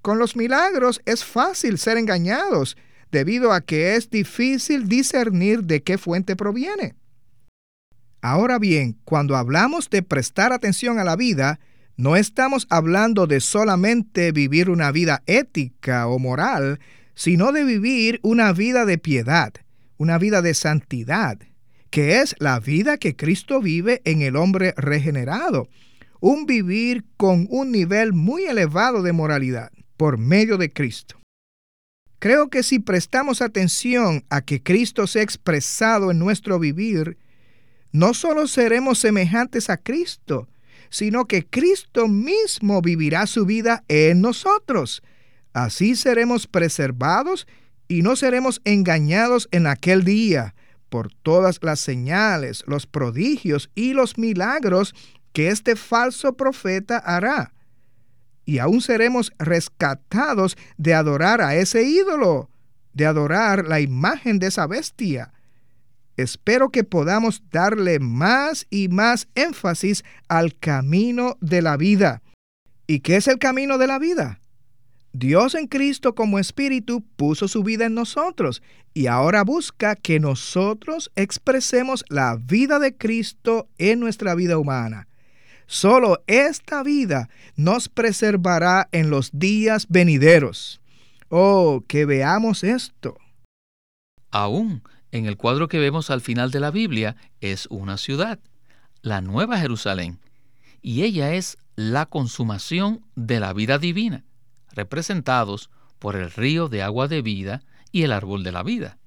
Con 0.00 0.18
los 0.18 0.36
milagros 0.36 1.00
es 1.04 1.24
fácil 1.24 1.78
ser 1.78 1.98
engañados, 1.98 2.76
debido 3.10 3.52
a 3.52 3.60
que 3.60 3.94
es 3.96 4.10
difícil 4.10 4.88
discernir 4.88 5.64
de 5.64 5.82
qué 5.82 5.98
fuente 5.98 6.36
proviene. 6.36 6.94
Ahora 8.20 8.58
bien, 8.58 8.98
cuando 9.04 9.36
hablamos 9.36 9.90
de 9.90 10.02
prestar 10.02 10.52
atención 10.52 10.98
a 10.98 11.04
la 11.04 11.14
vida, 11.14 11.60
no 11.96 12.16
estamos 12.16 12.66
hablando 12.70 13.26
de 13.26 13.40
solamente 13.40 14.32
vivir 14.32 14.68
una 14.68 14.90
vida 14.90 15.22
ética 15.26 16.06
o 16.08 16.18
moral, 16.18 16.80
sino 17.14 17.52
de 17.52 17.64
vivir 17.64 18.18
una 18.22 18.52
vida 18.52 18.84
de 18.84 18.98
piedad, 18.98 19.52
una 19.96 20.18
vida 20.18 20.42
de 20.42 20.54
santidad, 20.54 21.38
que 21.94 22.20
es 22.20 22.34
la 22.40 22.58
vida 22.58 22.98
que 22.98 23.14
Cristo 23.14 23.60
vive 23.60 24.02
en 24.04 24.20
el 24.20 24.34
hombre 24.34 24.74
regenerado, 24.76 25.68
un 26.18 26.44
vivir 26.44 27.04
con 27.16 27.46
un 27.50 27.70
nivel 27.70 28.12
muy 28.12 28.46
elevado 28.46 29.00
de 29.00 29.12
moralidad 29.12 29.70
por 29.96 30.18
medio 30.18 30.58
de 30.58 30.72
Cristo. 30.72 31.20
Creo 32.18 32.50
que 32.50 32.64
si 32.64 32.80
prestamos 32.80 33.40
atención 33.40 34.24
a 34.28 34.40
que 34.40 34.60
Cristo 34.60 35.06
se 35.06 35.20
ha 35.20 35.22
expresado 35.22 36.10
en 36.10 36.18
nuestro 36.18 36.58
vivir, 36.58 37.16
no 37.92 38.12
solo 38.12 38.48
seremos 38.48 38.98
semejantes 38.98 39.70
a 39.70 39.76
Cristo, 39.76 40.48
sino 40.90 41.26
que 41.26 41.46
Cristo 41.46 42.08
mismo 42.08 42.82
vivirá 42.82 43.28
su 43.28 43.46
vida 43.46 43.84
en 43.86 44.20
nosotros. 44.20 45.00
Así 45.52 45.94
seremos 45.94 46.48
preservados 46.48 47.46
y 47.86 48.02
no 48.02 48.16
seremos 48.16 48.60
engañados 48.64 49.48
en 49.52 49.68
aquel 49.68 50.02
día 50.02 50.56
por 50.94 51.12
todas 51.12 51.58
las 51.60 51.80
señales, 51.80 52.62
los 52.68 52.86
prodigios 52.86 53.68
y 53.74 53.94
los 53.94 54.16
milagros 54.16 54.94
que 55.32 55.48
este 55.48 55.74
falso 55.74 56.36
profeta 56.36 56.98
hará. 56.98 57.52
Y 58.44 58.60
aún 58.60 58.80
seremos 58.80 59.32
rescatados 59.40 60.56
de 60.76 60.94
adorar 60.94 61.40
a 61.40 61.56
ese 61.56 61.82
ídolo, 61.82 62.48
de 62.92 63.06
adorar 63.06 63.66
la 63.66 63.80
imagen 63.80 64.38
de 64.38 64.46
esa 64.46 64.68
bestia 64.68 65.32
espero 66.16 66.70
que 66.70 66.84
podamos 66.84 67.42
darle 67.50 67.98
más 67.98 68.68
y 68.70 68.86
más 68.86 69.26
énfasis 69.34 70.04
al 70.28 70.56
camino 70.56 71.36
de 71.40 71.60
la 71.60 71.76
vida. 71.76 72.22
¿Y 72.86 73.00
qué 73.00 73.16
es 73.16 73.26
el 73.26 73.40
camino 73.40 73.78
de 73.78 73.88
la 73.88 73.98
vida? 73.98 74.38
Dios 75.14 75.54
en 75.54 75.68
Cristo 75.68 76.16
como 76.16 76.40
Espíritu 76.40 77.04
puso 77.14 77.46
su 77.46 77.62
vida 77.62 77.86
en 77.86 77.94
nosotros 77.94 78.62
y 78.94 79.06
ahora 79.06 79.44
busca 79.44 79.94
que 79.94 80.18
nosotros 80.18 81.12
expresemos 81.14 82.04
la 82.08 82.36
vida 82.36 82.80
de 82.80 82.96
Cristo 82.96 83.68
en 83.78 84.00
nuestra 84.00 84.34
vida 84.34 84.58
humana. 84.58 85.06
Solo 85.66 86.24
esta 86.26 86.82
vida 86.82 87.28
nos 87.54 87.88
preservará 87.88 88.88
en 88.90 89.08
los 89.08 89.30
días 89.32 89.86
venideros. 89.88 90.80
Oh, 91.28 91.84
que 91.86 92.06
veamos 92.06 92.64
esto. 92.64 93.16
Aún 94.32 94.82
en 95.12 95.26
el 95.26 95.36
cuadro 95.36 95.68
que 95.68 95.78
vemos 95.78 96.10
al 96.10 96.22
final 96.22 96.50
de 96.50 96.58
la 96.58 96.72
Biblia 96.72 97.14
es 97.40 97.68
una 97.70 97.98
ciudad, 97.98 98.40
la 99.00 99.20
Nueva 99.20 99.58
Jerusalén, 99.58 100.18
y 100.82 101.04
ella 101.04 101.34
es 101.34 101.56
la 101.76 102.06
consumación 102.06 103.04
de 103.14 103.38
la 103.38 103.52
vida 103.52 103.78
divina, 103.78 104.24
representados 104.74 105.70
por 105.98 106.16
el 106.16 106.30
río 106.30 106.68
de 106.68 106.82
agua 106.82 107.08
de 107.08 107.22
vida 107.22 107.62
y 107.92 108.02
el 108.02 108.12
árbol 108.12 108.42
de 108.42 108.52
la 108.52 108.62
vida. 108.62 108.98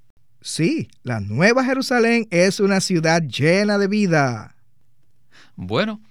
Sí, 0.41 0.87
la 1.03 1.19
Nueva 1.19 1.63
Jerusalén 1.65 2.27
es 2.31 2.59
una 2.59 2.79
ciudad 2.79 3.21
llena 3.21 3.77
de 3.77 3.87
vida. 3.87 4.55
Bueno, 5.55 6.01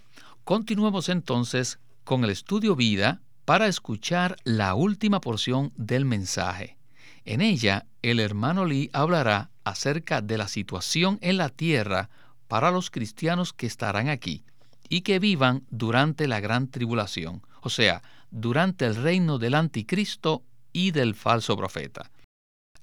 continuemos 0.45 1.09
entonces 1.09 1.79
con 2.05 2.25
el 2.25 2.31
estudio 2.31 2.77
vida 2.77 3.21
para 3.45 3.67
escuchar 3.67 4.37
la 4.45 4.75
última 4.75 5.21
porción 5.21 5.73
del 5.77 6.05
mensaje. 6.05 6.77
En 7.25 7.41
ella, 7.41 7.87
el 8.03 8.21
hermano 8.21 8.65
Lee 8.65 8.91
hablará 8.93 9.51
acerca 9.65 10.21
de 10.21 10.39
la 10.39 10.49
situación 10.49 11.19
en 11.23 11.37
la 11.37 11.49
tierra 11.49 12.11
para 12.49 12.71
los 12.71 12.91
cristianos 12.91 13.53
que 13.53 13.67
estarán 13.67 14.09
aquí 14.09 14.45
y 14.89 15.01
que 15.01 15.19
vivan 15.19 15.65
durante 15.71 16.29
la 16.29 16.41
gran 16.41 16.69
tribulación, 16.69 17.43
o 17.63 17.71
sea, 17.71 18.03
durante 18.37 18.85
el 18.85 18.97
reino 18.97 19.39
del 19.39 19.55
anticristo 19.55 20.43
y 20.73 20.91
del 20.91 21.15
falso 21.15 21.57
profeta. 21.57 22.11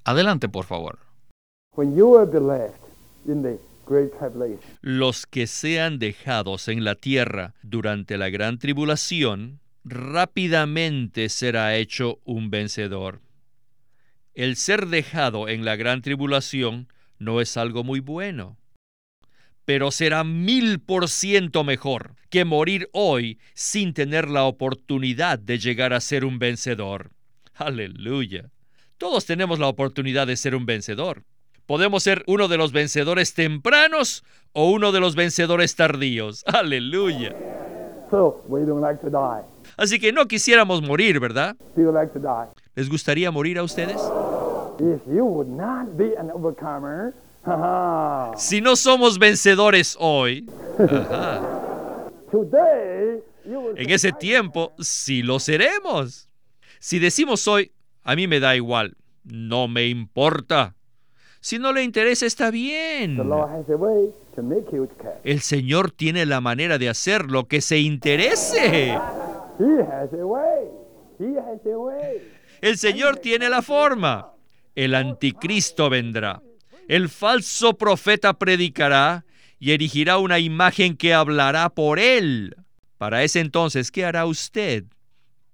Adelante, 0.03 0.49
por 0.49 0.65
favor. 0.65 0.97
Los 4.81 5.25
que 5.27 5.45
sean 5.45 5.99
dejados 5.99 6.67
en 6.67 6.83
la 6.83 6.95
tierra 6.95 7.53
durante 7.61 8.17
la 8.17 8.29
gran 8.29 8.57
tribulación, 8.57 9.59
rápidamente 9.83 11.29
será 11.29 11.75
hecho 11.75 12.19
un 12.25 12.49
vencedor. 12.49 13.21
El 14.33 14.55
ser 14.55 14.87
dejado 14.87 15.47
en 15.47 15.65
la 15.65 15.75
gran 15.75 16.01
tribulación 16.01 16.87
no 17.19 17.41
es 17.41 17.57
algo 17.57 17.83
muy 17.83 17.99
bueno. 17.99 18.57
Pero 19.65 19.91
será 19.91 20.23
mil 20.23 20.79
por 20.79 21.07
ciento 21.09 21.63
mejor 21.63 22.15
que 22.29 22.45
morir 22.45 22.89
hoy 22.93 23.39
sin 23.53 23.93
tener 23.93 24.29
la 24.29 24.43
oportunidad 24.43 25.39
de 25.39 25.59
llegar 25.59 25.93
a 25.93 26.01
ser 26.01 26.25
un 26.25 26.39
vencedor. 26.39 27.11
Aleluya. 27.55 28.49
Todos 28.97 29.25
tenemos 29.25 29.59
la 29.59 29.67
oportunidad 29.67 30.27
de 30.27 30.35
ser 30.35 30.55
un 30.55 30.65
vencedor. 30.65 31.23
Podemos 31.65 32.03
ser 32.03 32.23
uno 32.27 32.47
de 32.47 32.57
los 32.57 32.71
vencedores 32.71 33.33
tempranos 33.33 34.23
o 34.51 34.69
uno 34.71 34.91
de 34.91 34.99
los 34.99 35.15
vencedores 35.15 35.75
tardíos. 35.75 36.43
Aleluya. 36.45 37.35
Así 39.77 39.99
que 39.99 40.11
no 40.11 40.27
quisiéramos 40.27 40.81
morir, 40.81 41.19
¿verdad? 41.19 41.55
¿Les 42.75 42.89
gustaría 42.89 43.31
morir 43.31 43.57
a 43.57 43.63
ustedes? 43.63 43.97
Si 48.37 48.61
no 48.61 48.75
somos 48.75 49.19
vencedores 49.19 49.97
hoy, 49.99 50.49
en 53.75 53.89
ese 53.89 54.13
tiempo 54.13 54.71
sí 54.79 55.23
lo 55.23 55.39
seremos. 55.39 56.29
Si 56.79 56.99
decimos 56.99 57.47
hoy, 57.47 57.71
a 58.03 58.15
mí 58.15 58.27
me 58.27 58.39
da 58.39 58.55
igual, 58.55 58.95
no 59.23 59.67
me 59.67 59.87
importa. 59.87 60.75
Si 61.41 61.59
no 61.59 61.73
le 61.73 61.83
interesa, 61.83 62.25
está 62.25 62.49
bien. 62.49 63.19
El 65.25 65.41
Señor 65.41 65.91
tiene 65.91 66.25
la 66.25 66.39
manera 66.39 66.77
de 66.77 66.87
hacer 66.87 67.29
lo 67.29 67.49
que 67.49 67.59
se 67.59 67.79
interese. 67.79 68.97
El 72.61 72.77
Señor 72.77 73.17
tiene 73.17 73.49
la 73.49 73.61
forma. 73.61 74.31
El 74.75 74.95
anticristo 74.95 75.89
vendrá. 75.89 76.41
El 76.87 77.09
falso 77.09 77.77
profeta 77.77 78.33
predicará 78.33 79.25
y 79.59 79.71
erigirá 79.71 80.17
una 80.17 80.39
imagen 80.39 80.97
que 80.97 81.13
hablará 81.13 81.69
por 81.69 81.99
él. 81.99 82.55
Para 82.97 83.23
ese 83.23 83.39
entonces, 83.39 83.91
¿qué 83.91 84.05
hará 84.05 84.25
usted? 84.25 84.85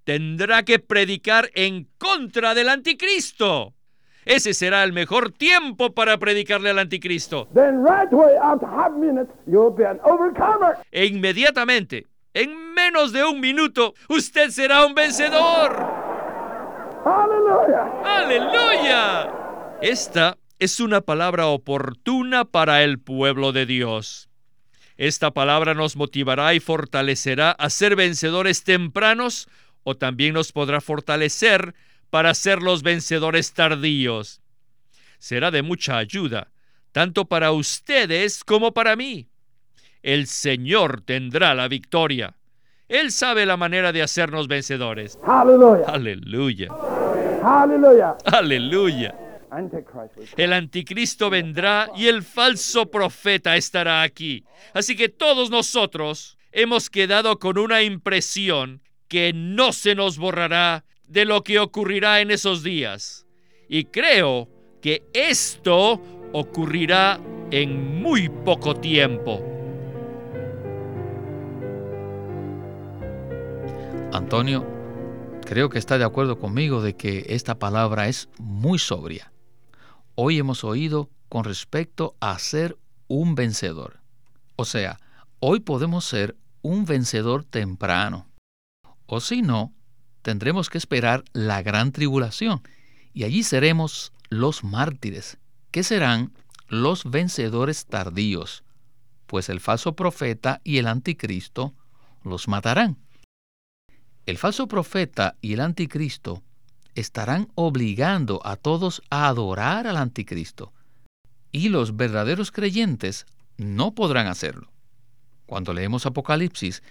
Tendrá 0.04 0.64
que 0.64 0.78
predicar 0.78 1.50
en 1.54 1.88
contra 1.98 2.54
del 2.54 2.68
anticristo. 2.68 3.74
Ese 4.24 4.54
será 4.54 4.84
el 4.84 4.92
mejor 4.92 5.30
tiempo 5.30 5.94
para 5.94 6.18
predicarle 6.18 6.70
al 6.70 6.78
anticristo. 6.78 7.48
E 10.90 11.06
inmediatamente, 11.06 12.06
en 12.34 12.74
menos 12.74 13.12
de 13.12 13.24
un 13.24 13.40
minuto, 13.40 13.94
usted 14.08 14.50
será 14.50 14.84
un 14.84 14.94
vencedor. 14.94 15.86
Aleluya. 17.04 17.86
Aleluya. 18.04 19.32
Esta 19.80 20.36
es 20.60 20.78
una 20.78 21.00
palabra 21.00 21.46
oportuna 21.46 22.44
para 22.44 22.84
el 22.84 22.98
pueblo 22.98 23.52
de 23.52 23.64
Dios. 23.64 24.28
Esta 24.98 25.30
palabra 25.30 25.72
nos 25.72 25.96
motivará 25.96 26.52
y 26.52 26.60
fortalecerá 26.60 27.52
a 27.52 27.70
ser 27.70 27.96
vencedores 27.96 28.62
tempranos 28.62 29.48
o 29.82 29.96
también 29.96 30.34
nos 30.34 30.52
podrá 30.52 30.82
fortalecer 30.82 31.74
para 32.10 32.34
ser 32.34 32.60
los 32.60 32.82
vencedores 32.82 33.54
tardíos. 33.54 34.42
Será 35.18 35.50
de 35.50 35.62
mucha 35.62 35.96
ayuda, 35.96 36.48
tanto 36.92 37.24
para 37.24 37.52
ustedes 37.52 38.44
como 38.44 38.74
para 38.74 38.96
mí. 38.96 39.28
El 40.02 40.26
Señor 40.26 41.00
tendrá 41.00 41.54
la 41.54 41.68
victoria. 41.68 42.36
Él 42.88 43.12
sabe 43.12 43.46
la 43.46 43.56
manera 43.56 43.92
de 43.92 44.02
hacernos 44.02 44.46
vencedores. 44.48 45.18
Aleluya. 45.26 45.86
Aleluya. 45.86 46.68
Aleluya. 47.42 48.16
Aleluya. 48.26 49.14
El 50.36 50.52
anticristo 50.52 51.30
vendrá 51.30 51.90
y 51.96 52.06
el 52.06 52.22
falso 52.22 52.90
profeta 52.90 53.56
estará 53.56 54.02
aquí. 54.02 54.44
Así 54.74 54.96
que 54.96 55.08
todos 55.08 55.50
nosotros 55.50 56.38
hemos 56.52 56.90
quedado 56.90 57.38
con 57.38 57.58
una 57.58 57.82
impresión 57.82 58.82
que 59.08 59.32
no 59.32 59.72
se 59.72 59.94
nos 59.94 60.18
borrará 60.18 60.84
de 61.08 61.24
lo 61.24 61.42
que 61.42 61.58
ocurrirá 61.58 62.20
en 62.20 62.30
esos 62.30 62.62
días. 62.62 63.26
Y 63.68 63.84
creo 63.86 64.48
que 64.80 65.02
esto 65.12 66.00
ocurrirá 66.32 67.20
en 67.50 68.00
muy 68.00 68.28
poco 68.28 68.74
tiempo. 68.74 69.44
Antonio, 74.12 74.64
creo 75.44 75.68
que 75.68 75.78
está 75.78 75.98
de 75.98 76.04
acuerdo 76.04 76.38
conmigo 76.38 76.82
de 76.82 76.94
que 76.94 77.26
esta 77.28 77.58
palabra 77.58 78.08
es 78.08 78.28
muy 78.38 78.78
sobria. 78.78 79.32
Hoy 80.22 80.38
hemos 80.38 80.64
oído 80.64 81.08
con 81.30 81.44
respecto 81.44 82.14
a 82.20 82.38
ser 82.38 82.76
un 83.08 83.34
vencedor. 83.34 84.00
O 84.54 84.66
sea, 84.66 84.98
hoy 85.38 85.60
podemos 85.60 86.04
ser 86.04 86.36
un 86.60 86.84
vencedor 86.84 87.42
temprano. 87.44 88.28
O 89.06 89.20
si 89.20 89.40
no, 89.40 89.72
tendremos 90.20 90.68
que 90.68 90.76
esperar 90.76 91.24
la 91.32 91.62
gran 91.62 91.90
tribulación 91.90 92.60
y 93.14 93.24
allí 93.24 93.42
seremos 93.42 94.12
los 94.28 94.62
mártires, 94.62 95.38
que 95.70 95.82
serán 95.82 96.34
los 96.68 97.10
vencedores 97.10 97.86
tardíos, 97.86 98.62
pues 99.26 99.48
el 99.48 99.58
falso 99.58 99.96
profeta 99.96 100.60
y 100.64 100.76
el 100.76 100.86
anticristo 100.86 101.72
los 102.24 102.46
matarán. 102.46 102.98
El 104.26 104.36
falso 104.36 104.68
profeta 104.68 105.38
y 105.40 105.54
el 105.54 105.60
anticristo 105.60 106.42
estarán 106.94 107.48
obligando 107.54 108.40
a 108.44 108.56
todos 108.56 109.02
a 109.10 109.28
adorar 109.28 109.86
al 109.86 109.96
anticristo, 109.96 110.72
y 111.52 111.68
los 111.68 111.96
verdaderos 111.96 112.52
creyentes 112.52 113.26
no 113.56 113.94
podrán 113.94 114.26
hacerlo. 114.26 114.70
Cuando 115.46 115.72
leemos 115.72 116.06
Apocalipsis, 116.06 116.82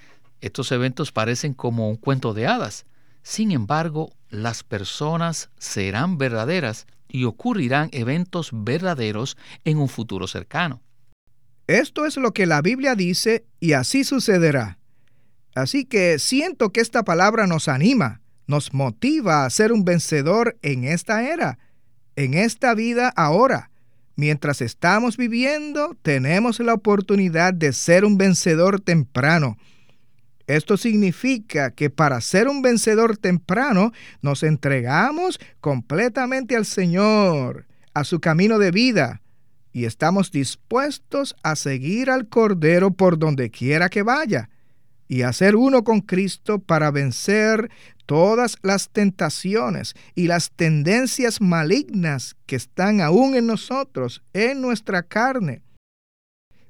estos 0.42 0.72
eventos 0.72 1.12
parecen 1.12 1.54
como 1.54 1.90
un 1.90 1.96
cuento 1.96 2.34
de 2.34 2.48
hadas, 2.48 2.86
sin 3.24 3.52
embargo, 3.52 4.12
las 4.30 4.64
personas 4.64 5.50
serán 5.58 6.18
verdaderas 6.18 6.88
y 7.08 7.26
ocurrirán 7.26 7.90
eventos 7.92 8.52
verdaderos 8.54 9.38
en 9.66 9.78
un 9.78 9.90
futuro 9.90 10.28
cercano. 10.28 10.82
Esto 11.68 12.06
es 12.06 12.18
lo 12.18 12.34
que 12.34 12.46
la 12.46 12.62
Biblia 12.62 12.96
dice 12.96 13.46
y 13.60 13.74
así 13.74 14.04
sucederá. 14.04 14.80
Así 15.56 15.86
que 15.86 16.20
siento 16.20 16.72
que 16.72 16.82
esta 16.82 17.04
palabra 17.04 17.46
nos 17.48 17.68
anima, 17.68 18.22
nos 18.50 18.74
motiva 18.74 19.46
a 19.46 19.50
ser 19.50 19.72
un 19.72 19.86
vencedor 19.86 20.58
en 20.62 20.84
esta 20.84 21.24
era, 21.24 21.58
en 22.18 22.34
esta 22.34 22.74
vida 22.74 23.14
ahora. 23.16 23.72
Mientras 24.18 24.62
estamos 24.62 25.16
viviendo, 25.16 25.96
tenemos 26.02 26.60
la 26.60 26.74
oportunidad 26.74 27.54
de 27.54 27.72
ser 27.72 28.04
un 28.04 28.18
vencedor 28.18 28.82
temprano 28.82 29.56
esto 30.50 30.78
significa 30.78 31.70
que 31.70 31.92
para 31.92 32.20
ser 32.22 32.48
un 32.48 32.64
vencedor 32.64 33.18
temprano 33.18 33.92
nos 34.24 34.42
entregamos 34.42 35.40
completamente 35.62 36.56
al 36.56 36.66
Señor, 36.66 37.68
a 37.94 38.04
su 38.04 38.20
camino 38.20 38.58
de 38.58 38.72
vida, 38.72 39.22
y 39.72 39.86
estamos 39.86 40.32
dispuestos 40.32 41.36
a 41.44 41.56
seguir 41.56 42.10
al 42.10 42.30
Cordero 42.30 42.90
por 42.90 43.20
donde 43.20 43.52
quiera 43.52 43.90
que 43.90 44.02
vaya, 44.02 44.50
y 45.10 45.24
a 45.24 45.34
ser 45.34 45.58
uno 45.58 45.84
con 45.84 46.00
Cristo 46.00 46.60
para 46.60 46.92
vencer 46.92 47.70
todas 48.06 48.58
las 48.62 48.90
tentaciones 48.90 49.96
y 50.16 50.28
las 50.28 50.52
tendencias 50.52 51.42
malignas 51.42 52.38
que 52.46 52.56
están 52.56 53.02
aún 53.02 53.36
en 53.36 53.48
nosotros, 53.48 54.24
en 54.34 54.62
nuestra 54.62 55.04
carne. 55.04 55.64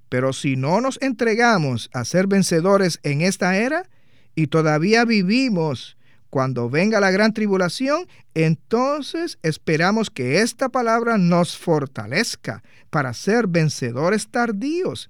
Pero 0.08 0.34
si 0.34 0.56
no 0.56 0.82
nos 0.82 1.00
entregamos 1.02 1.90
a 1.94 2.04
ser 2.06 2.28
vencedores 2.28 3.00
en 3.04 3.22
esta 3.22 3.58
era 3.58 3.88
y 4.36 4.48
todavía 4.48 5.06
vivimos 5.06 5.98
cuando 6.30 6.70
venga 6.70 7.00
la 7.00 7.12
gran 7.12 7.34
tribulación, 7.34 8.08
entonces 8.36 9.38
esperamos 9.44 10.10
que 10.10 10.42
esta 10.42 10.70
palabra 10.70 11.18
nos 11.18 11.58
fortalezca 11.58 12.64
para 12.90 13.14
ser 13.14 13.48
vencedores 13.48 14.30
tardíos. 14.30 15.10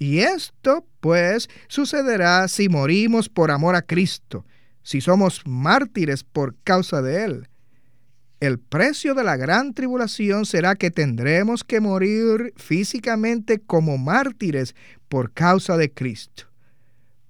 Y 0.00 0.20
esto, 0.20 0.86
pues, 1.00 1.50
sucederá 1.68 2.48
si 2.48 2.70
morimos 2.70 3.28
por 3.28 3.50
amor 3.50 3.76
a 3.76 3.82
Cristo, 3.82 4.46
si 4.82 5.02
somos 5.02 5.42
mártires 5.44 6.24
por 6.24 6.56
causa 6.64 7.02
de 7.02 7.22
Él. 7.24 7.48
El 8.40 8.58
precio 8.58 9.14
de 9.14 9.24
la 9.24 9.36
gran 9.36 9.74
tribulación 9.74 10.46
será 10.46 10.74
que 10.74 10.90
tendremos 10.90 11.64
que 11.64 11.80
morir 11.80 12.54
físicamente 12.56 13.60
como 13.60 13.98
mártires 13.98 14.74
por 15.10 15.32
causa 15.32 15.76
de 15.76 15.92
Cristo. 15.92 16.49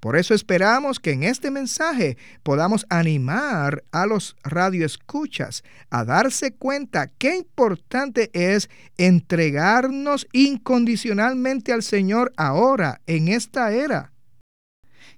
Por 0.00 0.16
eso 0.16 0.32
esperamos 0.32 0.98
que 0.98 1.12
en 1.12 1.22
este 1.22 1.50
mensaje 1.50 2.16
podamos 2.42 2.86
animar 2.88 3.84
a 3.92 4.06
los 4.06 4.34
radioescuchas 4.42 5.62
a 5.90 6.06
darse 6.06 6.54
cuenta 6.54 7.08
qué 7.18 7.36
importante 7.36 8.30
es 8.32 8.70
entregarnos 8.96 10.26
incondicionalmente 10.32 11.74
al 11.74 11.82
Señor 11.82 12.32
ahora, 12.38 13.02
en 13.06 13.28
esta 13.28 13.72
era. 13.72 14.12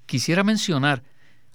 Quisiera 0.07 0.43
mencionar, 0.43 1.05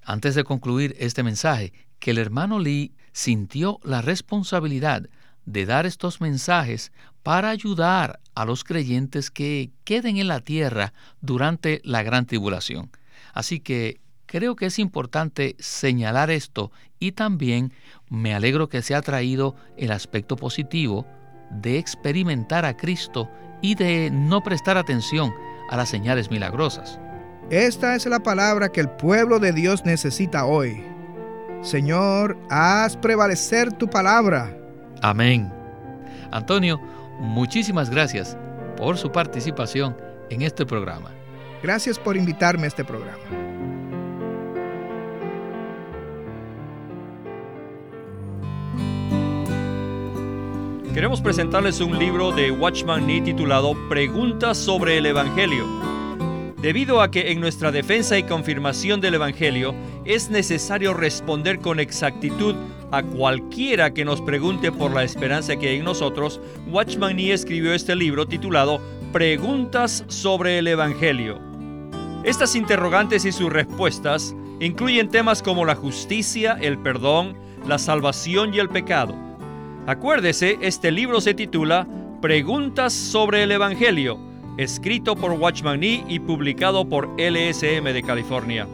antes 0.03 0.33
de 0.33 0.45
concluir 0.45 0.95
este 0.97 1.21
mensaje, 1.21 1.73
que 1.99 2.11
el 2.11 2.19
hermano 2.19 2.59
Lee 2.59 2.93
sintió 3.11 3.79
la 3.83 4.01
responsabilidad 4.01 5.09
de 5.45 5.65
dar 5.65 5.85
estos 5.85 6.21
mensajes 6.21 6.93
para 7.23 7.49
ayudar 7.49 8.21
a 8.35 8.45
los 8.45 8.63
creyentes 8.63 9.31
que 9.31 9.71
queden 9.83 10.15
en 10.15 10.29
la 10.29 10.39
tierra 10.39 10.93
durante 11.19 11.81
la 11.83 12.03
gran 12.03 12.25
tribulación. 12.25 12.89
Así 13.37 13.59
que 13.59 14.01
creo 14.25 14.55
que 14.55 14.65
es 14.65 14.79
importante 14.79 15.55
señalar 15.59 16.31
esto 16.31 16.71
y 16.97 17.11
también 17.11 17.71
me 18.09 18.33
alegro 18.33 18.67
que 18.67 18.81
se 18.81 18.95
ha 18.95 19.01
traído 19.03 19.55
el 19.77 19.91
aspecto 19.91 20.37
positivo 20.37 21.05
de 21.51 21.77
experimentar 21.77 22.65
a 22.65 22.75
Cristo 22.75 23.29
y 23.61 23.75
de 23.75 24.09
no 24.09 24.41
prestar 24.41 24.75
atención 24.75 25.35
a 25.69 25.77
las 25.77 25.87
señales 25.87 26.31
milagrosas. 26.31 26.99
Esta 27.51 27.93
es 27.93 28.07
la 28.07 28.23
palabra 28.23 28.69
que 28.69 28.81
el 28.81 28.89
pueblo 28.89 29.37
de 29.37 29.53
Dios 29.53 29.85
necesita 29.85 30.47
hoy. 30.47 30.83
Señor, 31.61 32.39
haz 32.49 32.97
prevalecer 32.97 33.71
tu 33.71 33.87
palabra. 33.87 34.57
Amén. 35.03 35.53
Antonio, 36.31 36.79
muchísimas 37.19 37.91
gracias 37.91 38.35
por 38.77 38.97
su 38.97 39.11
participación 39.11 39.95
en 40.31 40.41
este 40.41 40.65
programa. 40.65 41.11
Gracias 41.61 41.97
por 41.97 42.15
invitarme 42.15 42.65
a 42.65 42.67
este 42.67 42.85
programa. 42.85 43.17
Queremos 50.93 51.21
presentarles 51.21 51.79
un 51.79 51.99
libro 51.99 52.31
de 52.31 52.49
Watchman 52.49 53.05
Nee 53.05 53.21
titulado 53.21 53.75
Preguntas 53.87 54.57
sobre 54.57 54.97
el 54.97 55.05
Evangelio. 55.05 55.65
Debido 56.59 57.01
a 57.01 57.11
que 57.11 57.31
en 57.31 57.39
nuestra 57.39 57.71
defensa 57.71 58.17
y 58.17 58.23
confirmación 58.23 58.99
del 58.99 59.13
Evangelio 59.13 59.75
es 60.05 60.31
necesario 60.31 60.95
responder 60.95 61.59
con 61.59 61.79
exactitud 61.79 62.55
a 62.91 63.03
cualquiera 63.03 63.93
que 63.93 64.05
nos 64.05 64.21
pregunte 64.21 64.71
por 64.71 64.91
la 64.91 65.03
esperanza 65.03 65.55
que 65.57 65.69
hay 65.69 65.77
en 65.77 65.85
nosotros, 65.85 66.41
Watchman 66.67 67.15
Nee 67.15 67.31
escribió 67.31 67.73
este 67.73 67.95
libro 67.95 68.27
titulado 68.27 68.81
Preguntas 69.13 70.03
sobre 70.07 70.57
el 70.57 70.67
Evangelio. 70.67 71.46
Estas 72.27 72.55
interrogantes 72.57 73.23
y 73.23 73.31
sus 73.31 73.53
respuestas 73.53 74.35
incluyen 74.59 75.07
temas 75.07 75.41
como 75.41 75.63
la 75.63 75.75
justicia, 75.75 76.57
el 76.59 76.77
perdón, 76.77 77.37
la 77.65 77.79
salvación 77.79 78.53
y 78.53 78.59
el 78.59 78.67
pecado. 78.67 79.15
Acuérdese, 79.85 80.57
este 80.59 80.91
libro 80.91 81.21
se 81.21 81.33
titula 81.33 81.87
Preguntas 82.21 82.91
sobre 82.91 83.43
el 83.43 83.53
Evangelio, 83.53 84.19
escrito 84.57 85.15
por 85.15 85.31
Watchman 85.31 85.79
Nee 85.79 86.03
y 86.09 86.19
publicado 86.19 86.89
por 86.89 87.07
LSM 87.17 87.93
de 87.93 88.03
California. 88.05 88.67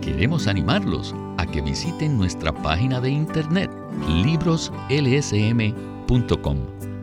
Queremos 0.00 0.46
animarlos 0.46 1.14
a 1.36 1.44
que 1.44 1.60
visiten 1.60 2.16
nuestra 2.16 2.50
página 2.50 2.98
de 2.98 3.10
internet 3.10 3.70
libroslsm.com. 4.08 6.89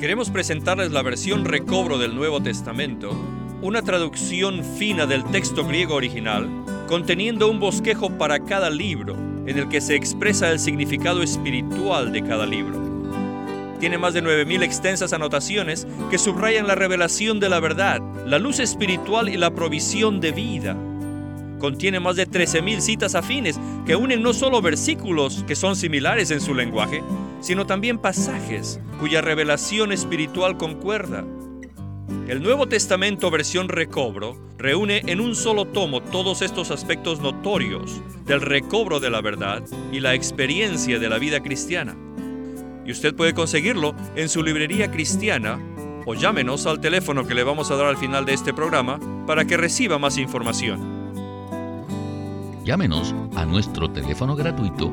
Queremos 0.00 0.30
presentarles 0.30 0.92
la 0.92 1.02
versión 1.02 1.44
recobro 1.44 1.98
del 1.98 2.14
Nuevo 2.14 2.42
Testamento, 2.42 3.10
una 3.60 3.82
traducción 3.82 4.64
fina 4.64 5.04
del 5.04 5.22
texto 5.24 5.66
griego 5.66 5.94
original, 5.94 6.48
conteniendo 6.88 7.50
un 7.50 7.60
bosquejo 7.60 8.08
para 8.16 8.42
cada 8.46 8.70
libro, 8.70 9.14
en 9.46 9.58
el 9.58 9.68
que 9.68 9.82
se 9.82 9.96
expresa 9.96 10.50
el 10.50 10.58
significado 10.58 11.22
espiritual 11.22 12.12
de 12.12 12.22
cada 12.22 12.46
libro. 12.46 12.80
Tiene 13.78 13.98
más 13.98 14.14
de 14.14 14.22
9.000 14.22 14.62
extensas 14.62 15.12
anotaciones 15.12 15.86
que 16.10 16.16
subrayan 16.16 16.66
la 16.66 16.76
revelación 16.76 17.38
de 17.38 17.50
la 17.50 17.60
verdad, 17.60 18.00
la 18.24 18.38
luz 18.38 18.58
espiritual 18.58 19.28
y 19.28 19.36
la 19.36 19.50
provisión 19.50 20.18
de 20.18 20.32
vida. 20.32 20.78
Contiene 21.58 22.00
más 22.00 22.16
de 22.16 22.26
13.000 22.26 22.80
citas 22.80 23.14
afines 23.14 23.60
que 23.84 23.96
unen 23.96 24.22
no 24.22 24.32
solo 24.32 24.62
versículos 24.62 25.44
que 25.46 25.56
son 25.56 25.76
similares 25.76 26.30
en 26.30 26.40
su 26.40 26.54
lenguaje, 26.54 27.02
sino 27.40 27.66
también 27.66 27.98
pasajes 27.98 28.80
cuya 28.98 29.20
revelación 29.20 29.92
espiritual 29.92 30.56
concuerda. 30.56 31.24
El 32.28 32.42
Nuevo 32.42 32.68
Testamento 32.68 33.30
versión 33.30 33.68
recobro 33.68 34.36
reúne 34.58 35.02
en 35.06 35.20
un 35.20 35.34
solo 35.34 35.64
tomo 35.64 36.00
todos 36.00 36.42
estos 36.42 36.70
aspectos 36.70 37.20
notorios 37.20 38.00
del 38.26 38.40
recobro 38.40 39.00
de 39.00 39.10
la 39.10 39.20
verdad 39.20 39.62
y 39.90 40.00
la 40.00 40.14
experiencia 40.14 40.98
de 40.98 41.08
la 41.08 41.18
vida 41.18 41.40
cristiana. 41.40 41.96
Y 42.86 42.92
usted 42.92 43.14
puede 43.14 43.34
conseguirlo 43.34 43.94
en 44.16 44.28
su 44.28 44.42
librería 44.42 44.90
cristiana 44.90 45.58
o 46.06 46.14
llámenos 46.14 46.66
al 46.66 46.80
teléfono 46.80 47.26
que 47.26 47.34
le 47.34 47.44
vamos 47.44 47.70
a 47.70 47.76
dar 47.76 47.86
al 47.86 47.96
final 47.96 48.24
de 48.24 48.34
este 48.34 48.54
programa 48.54 49.00
para 49.26 49.44
que 49.44 49.56
reciba 49.56 49.98
más 49.98 50.18
información. 50.18 51.00
Llámenos 52.64 53.14
a 53.34 53.44
nuestro 53.44 53.90
teléfono 53.90 54.36
gratuito 54.36 54.92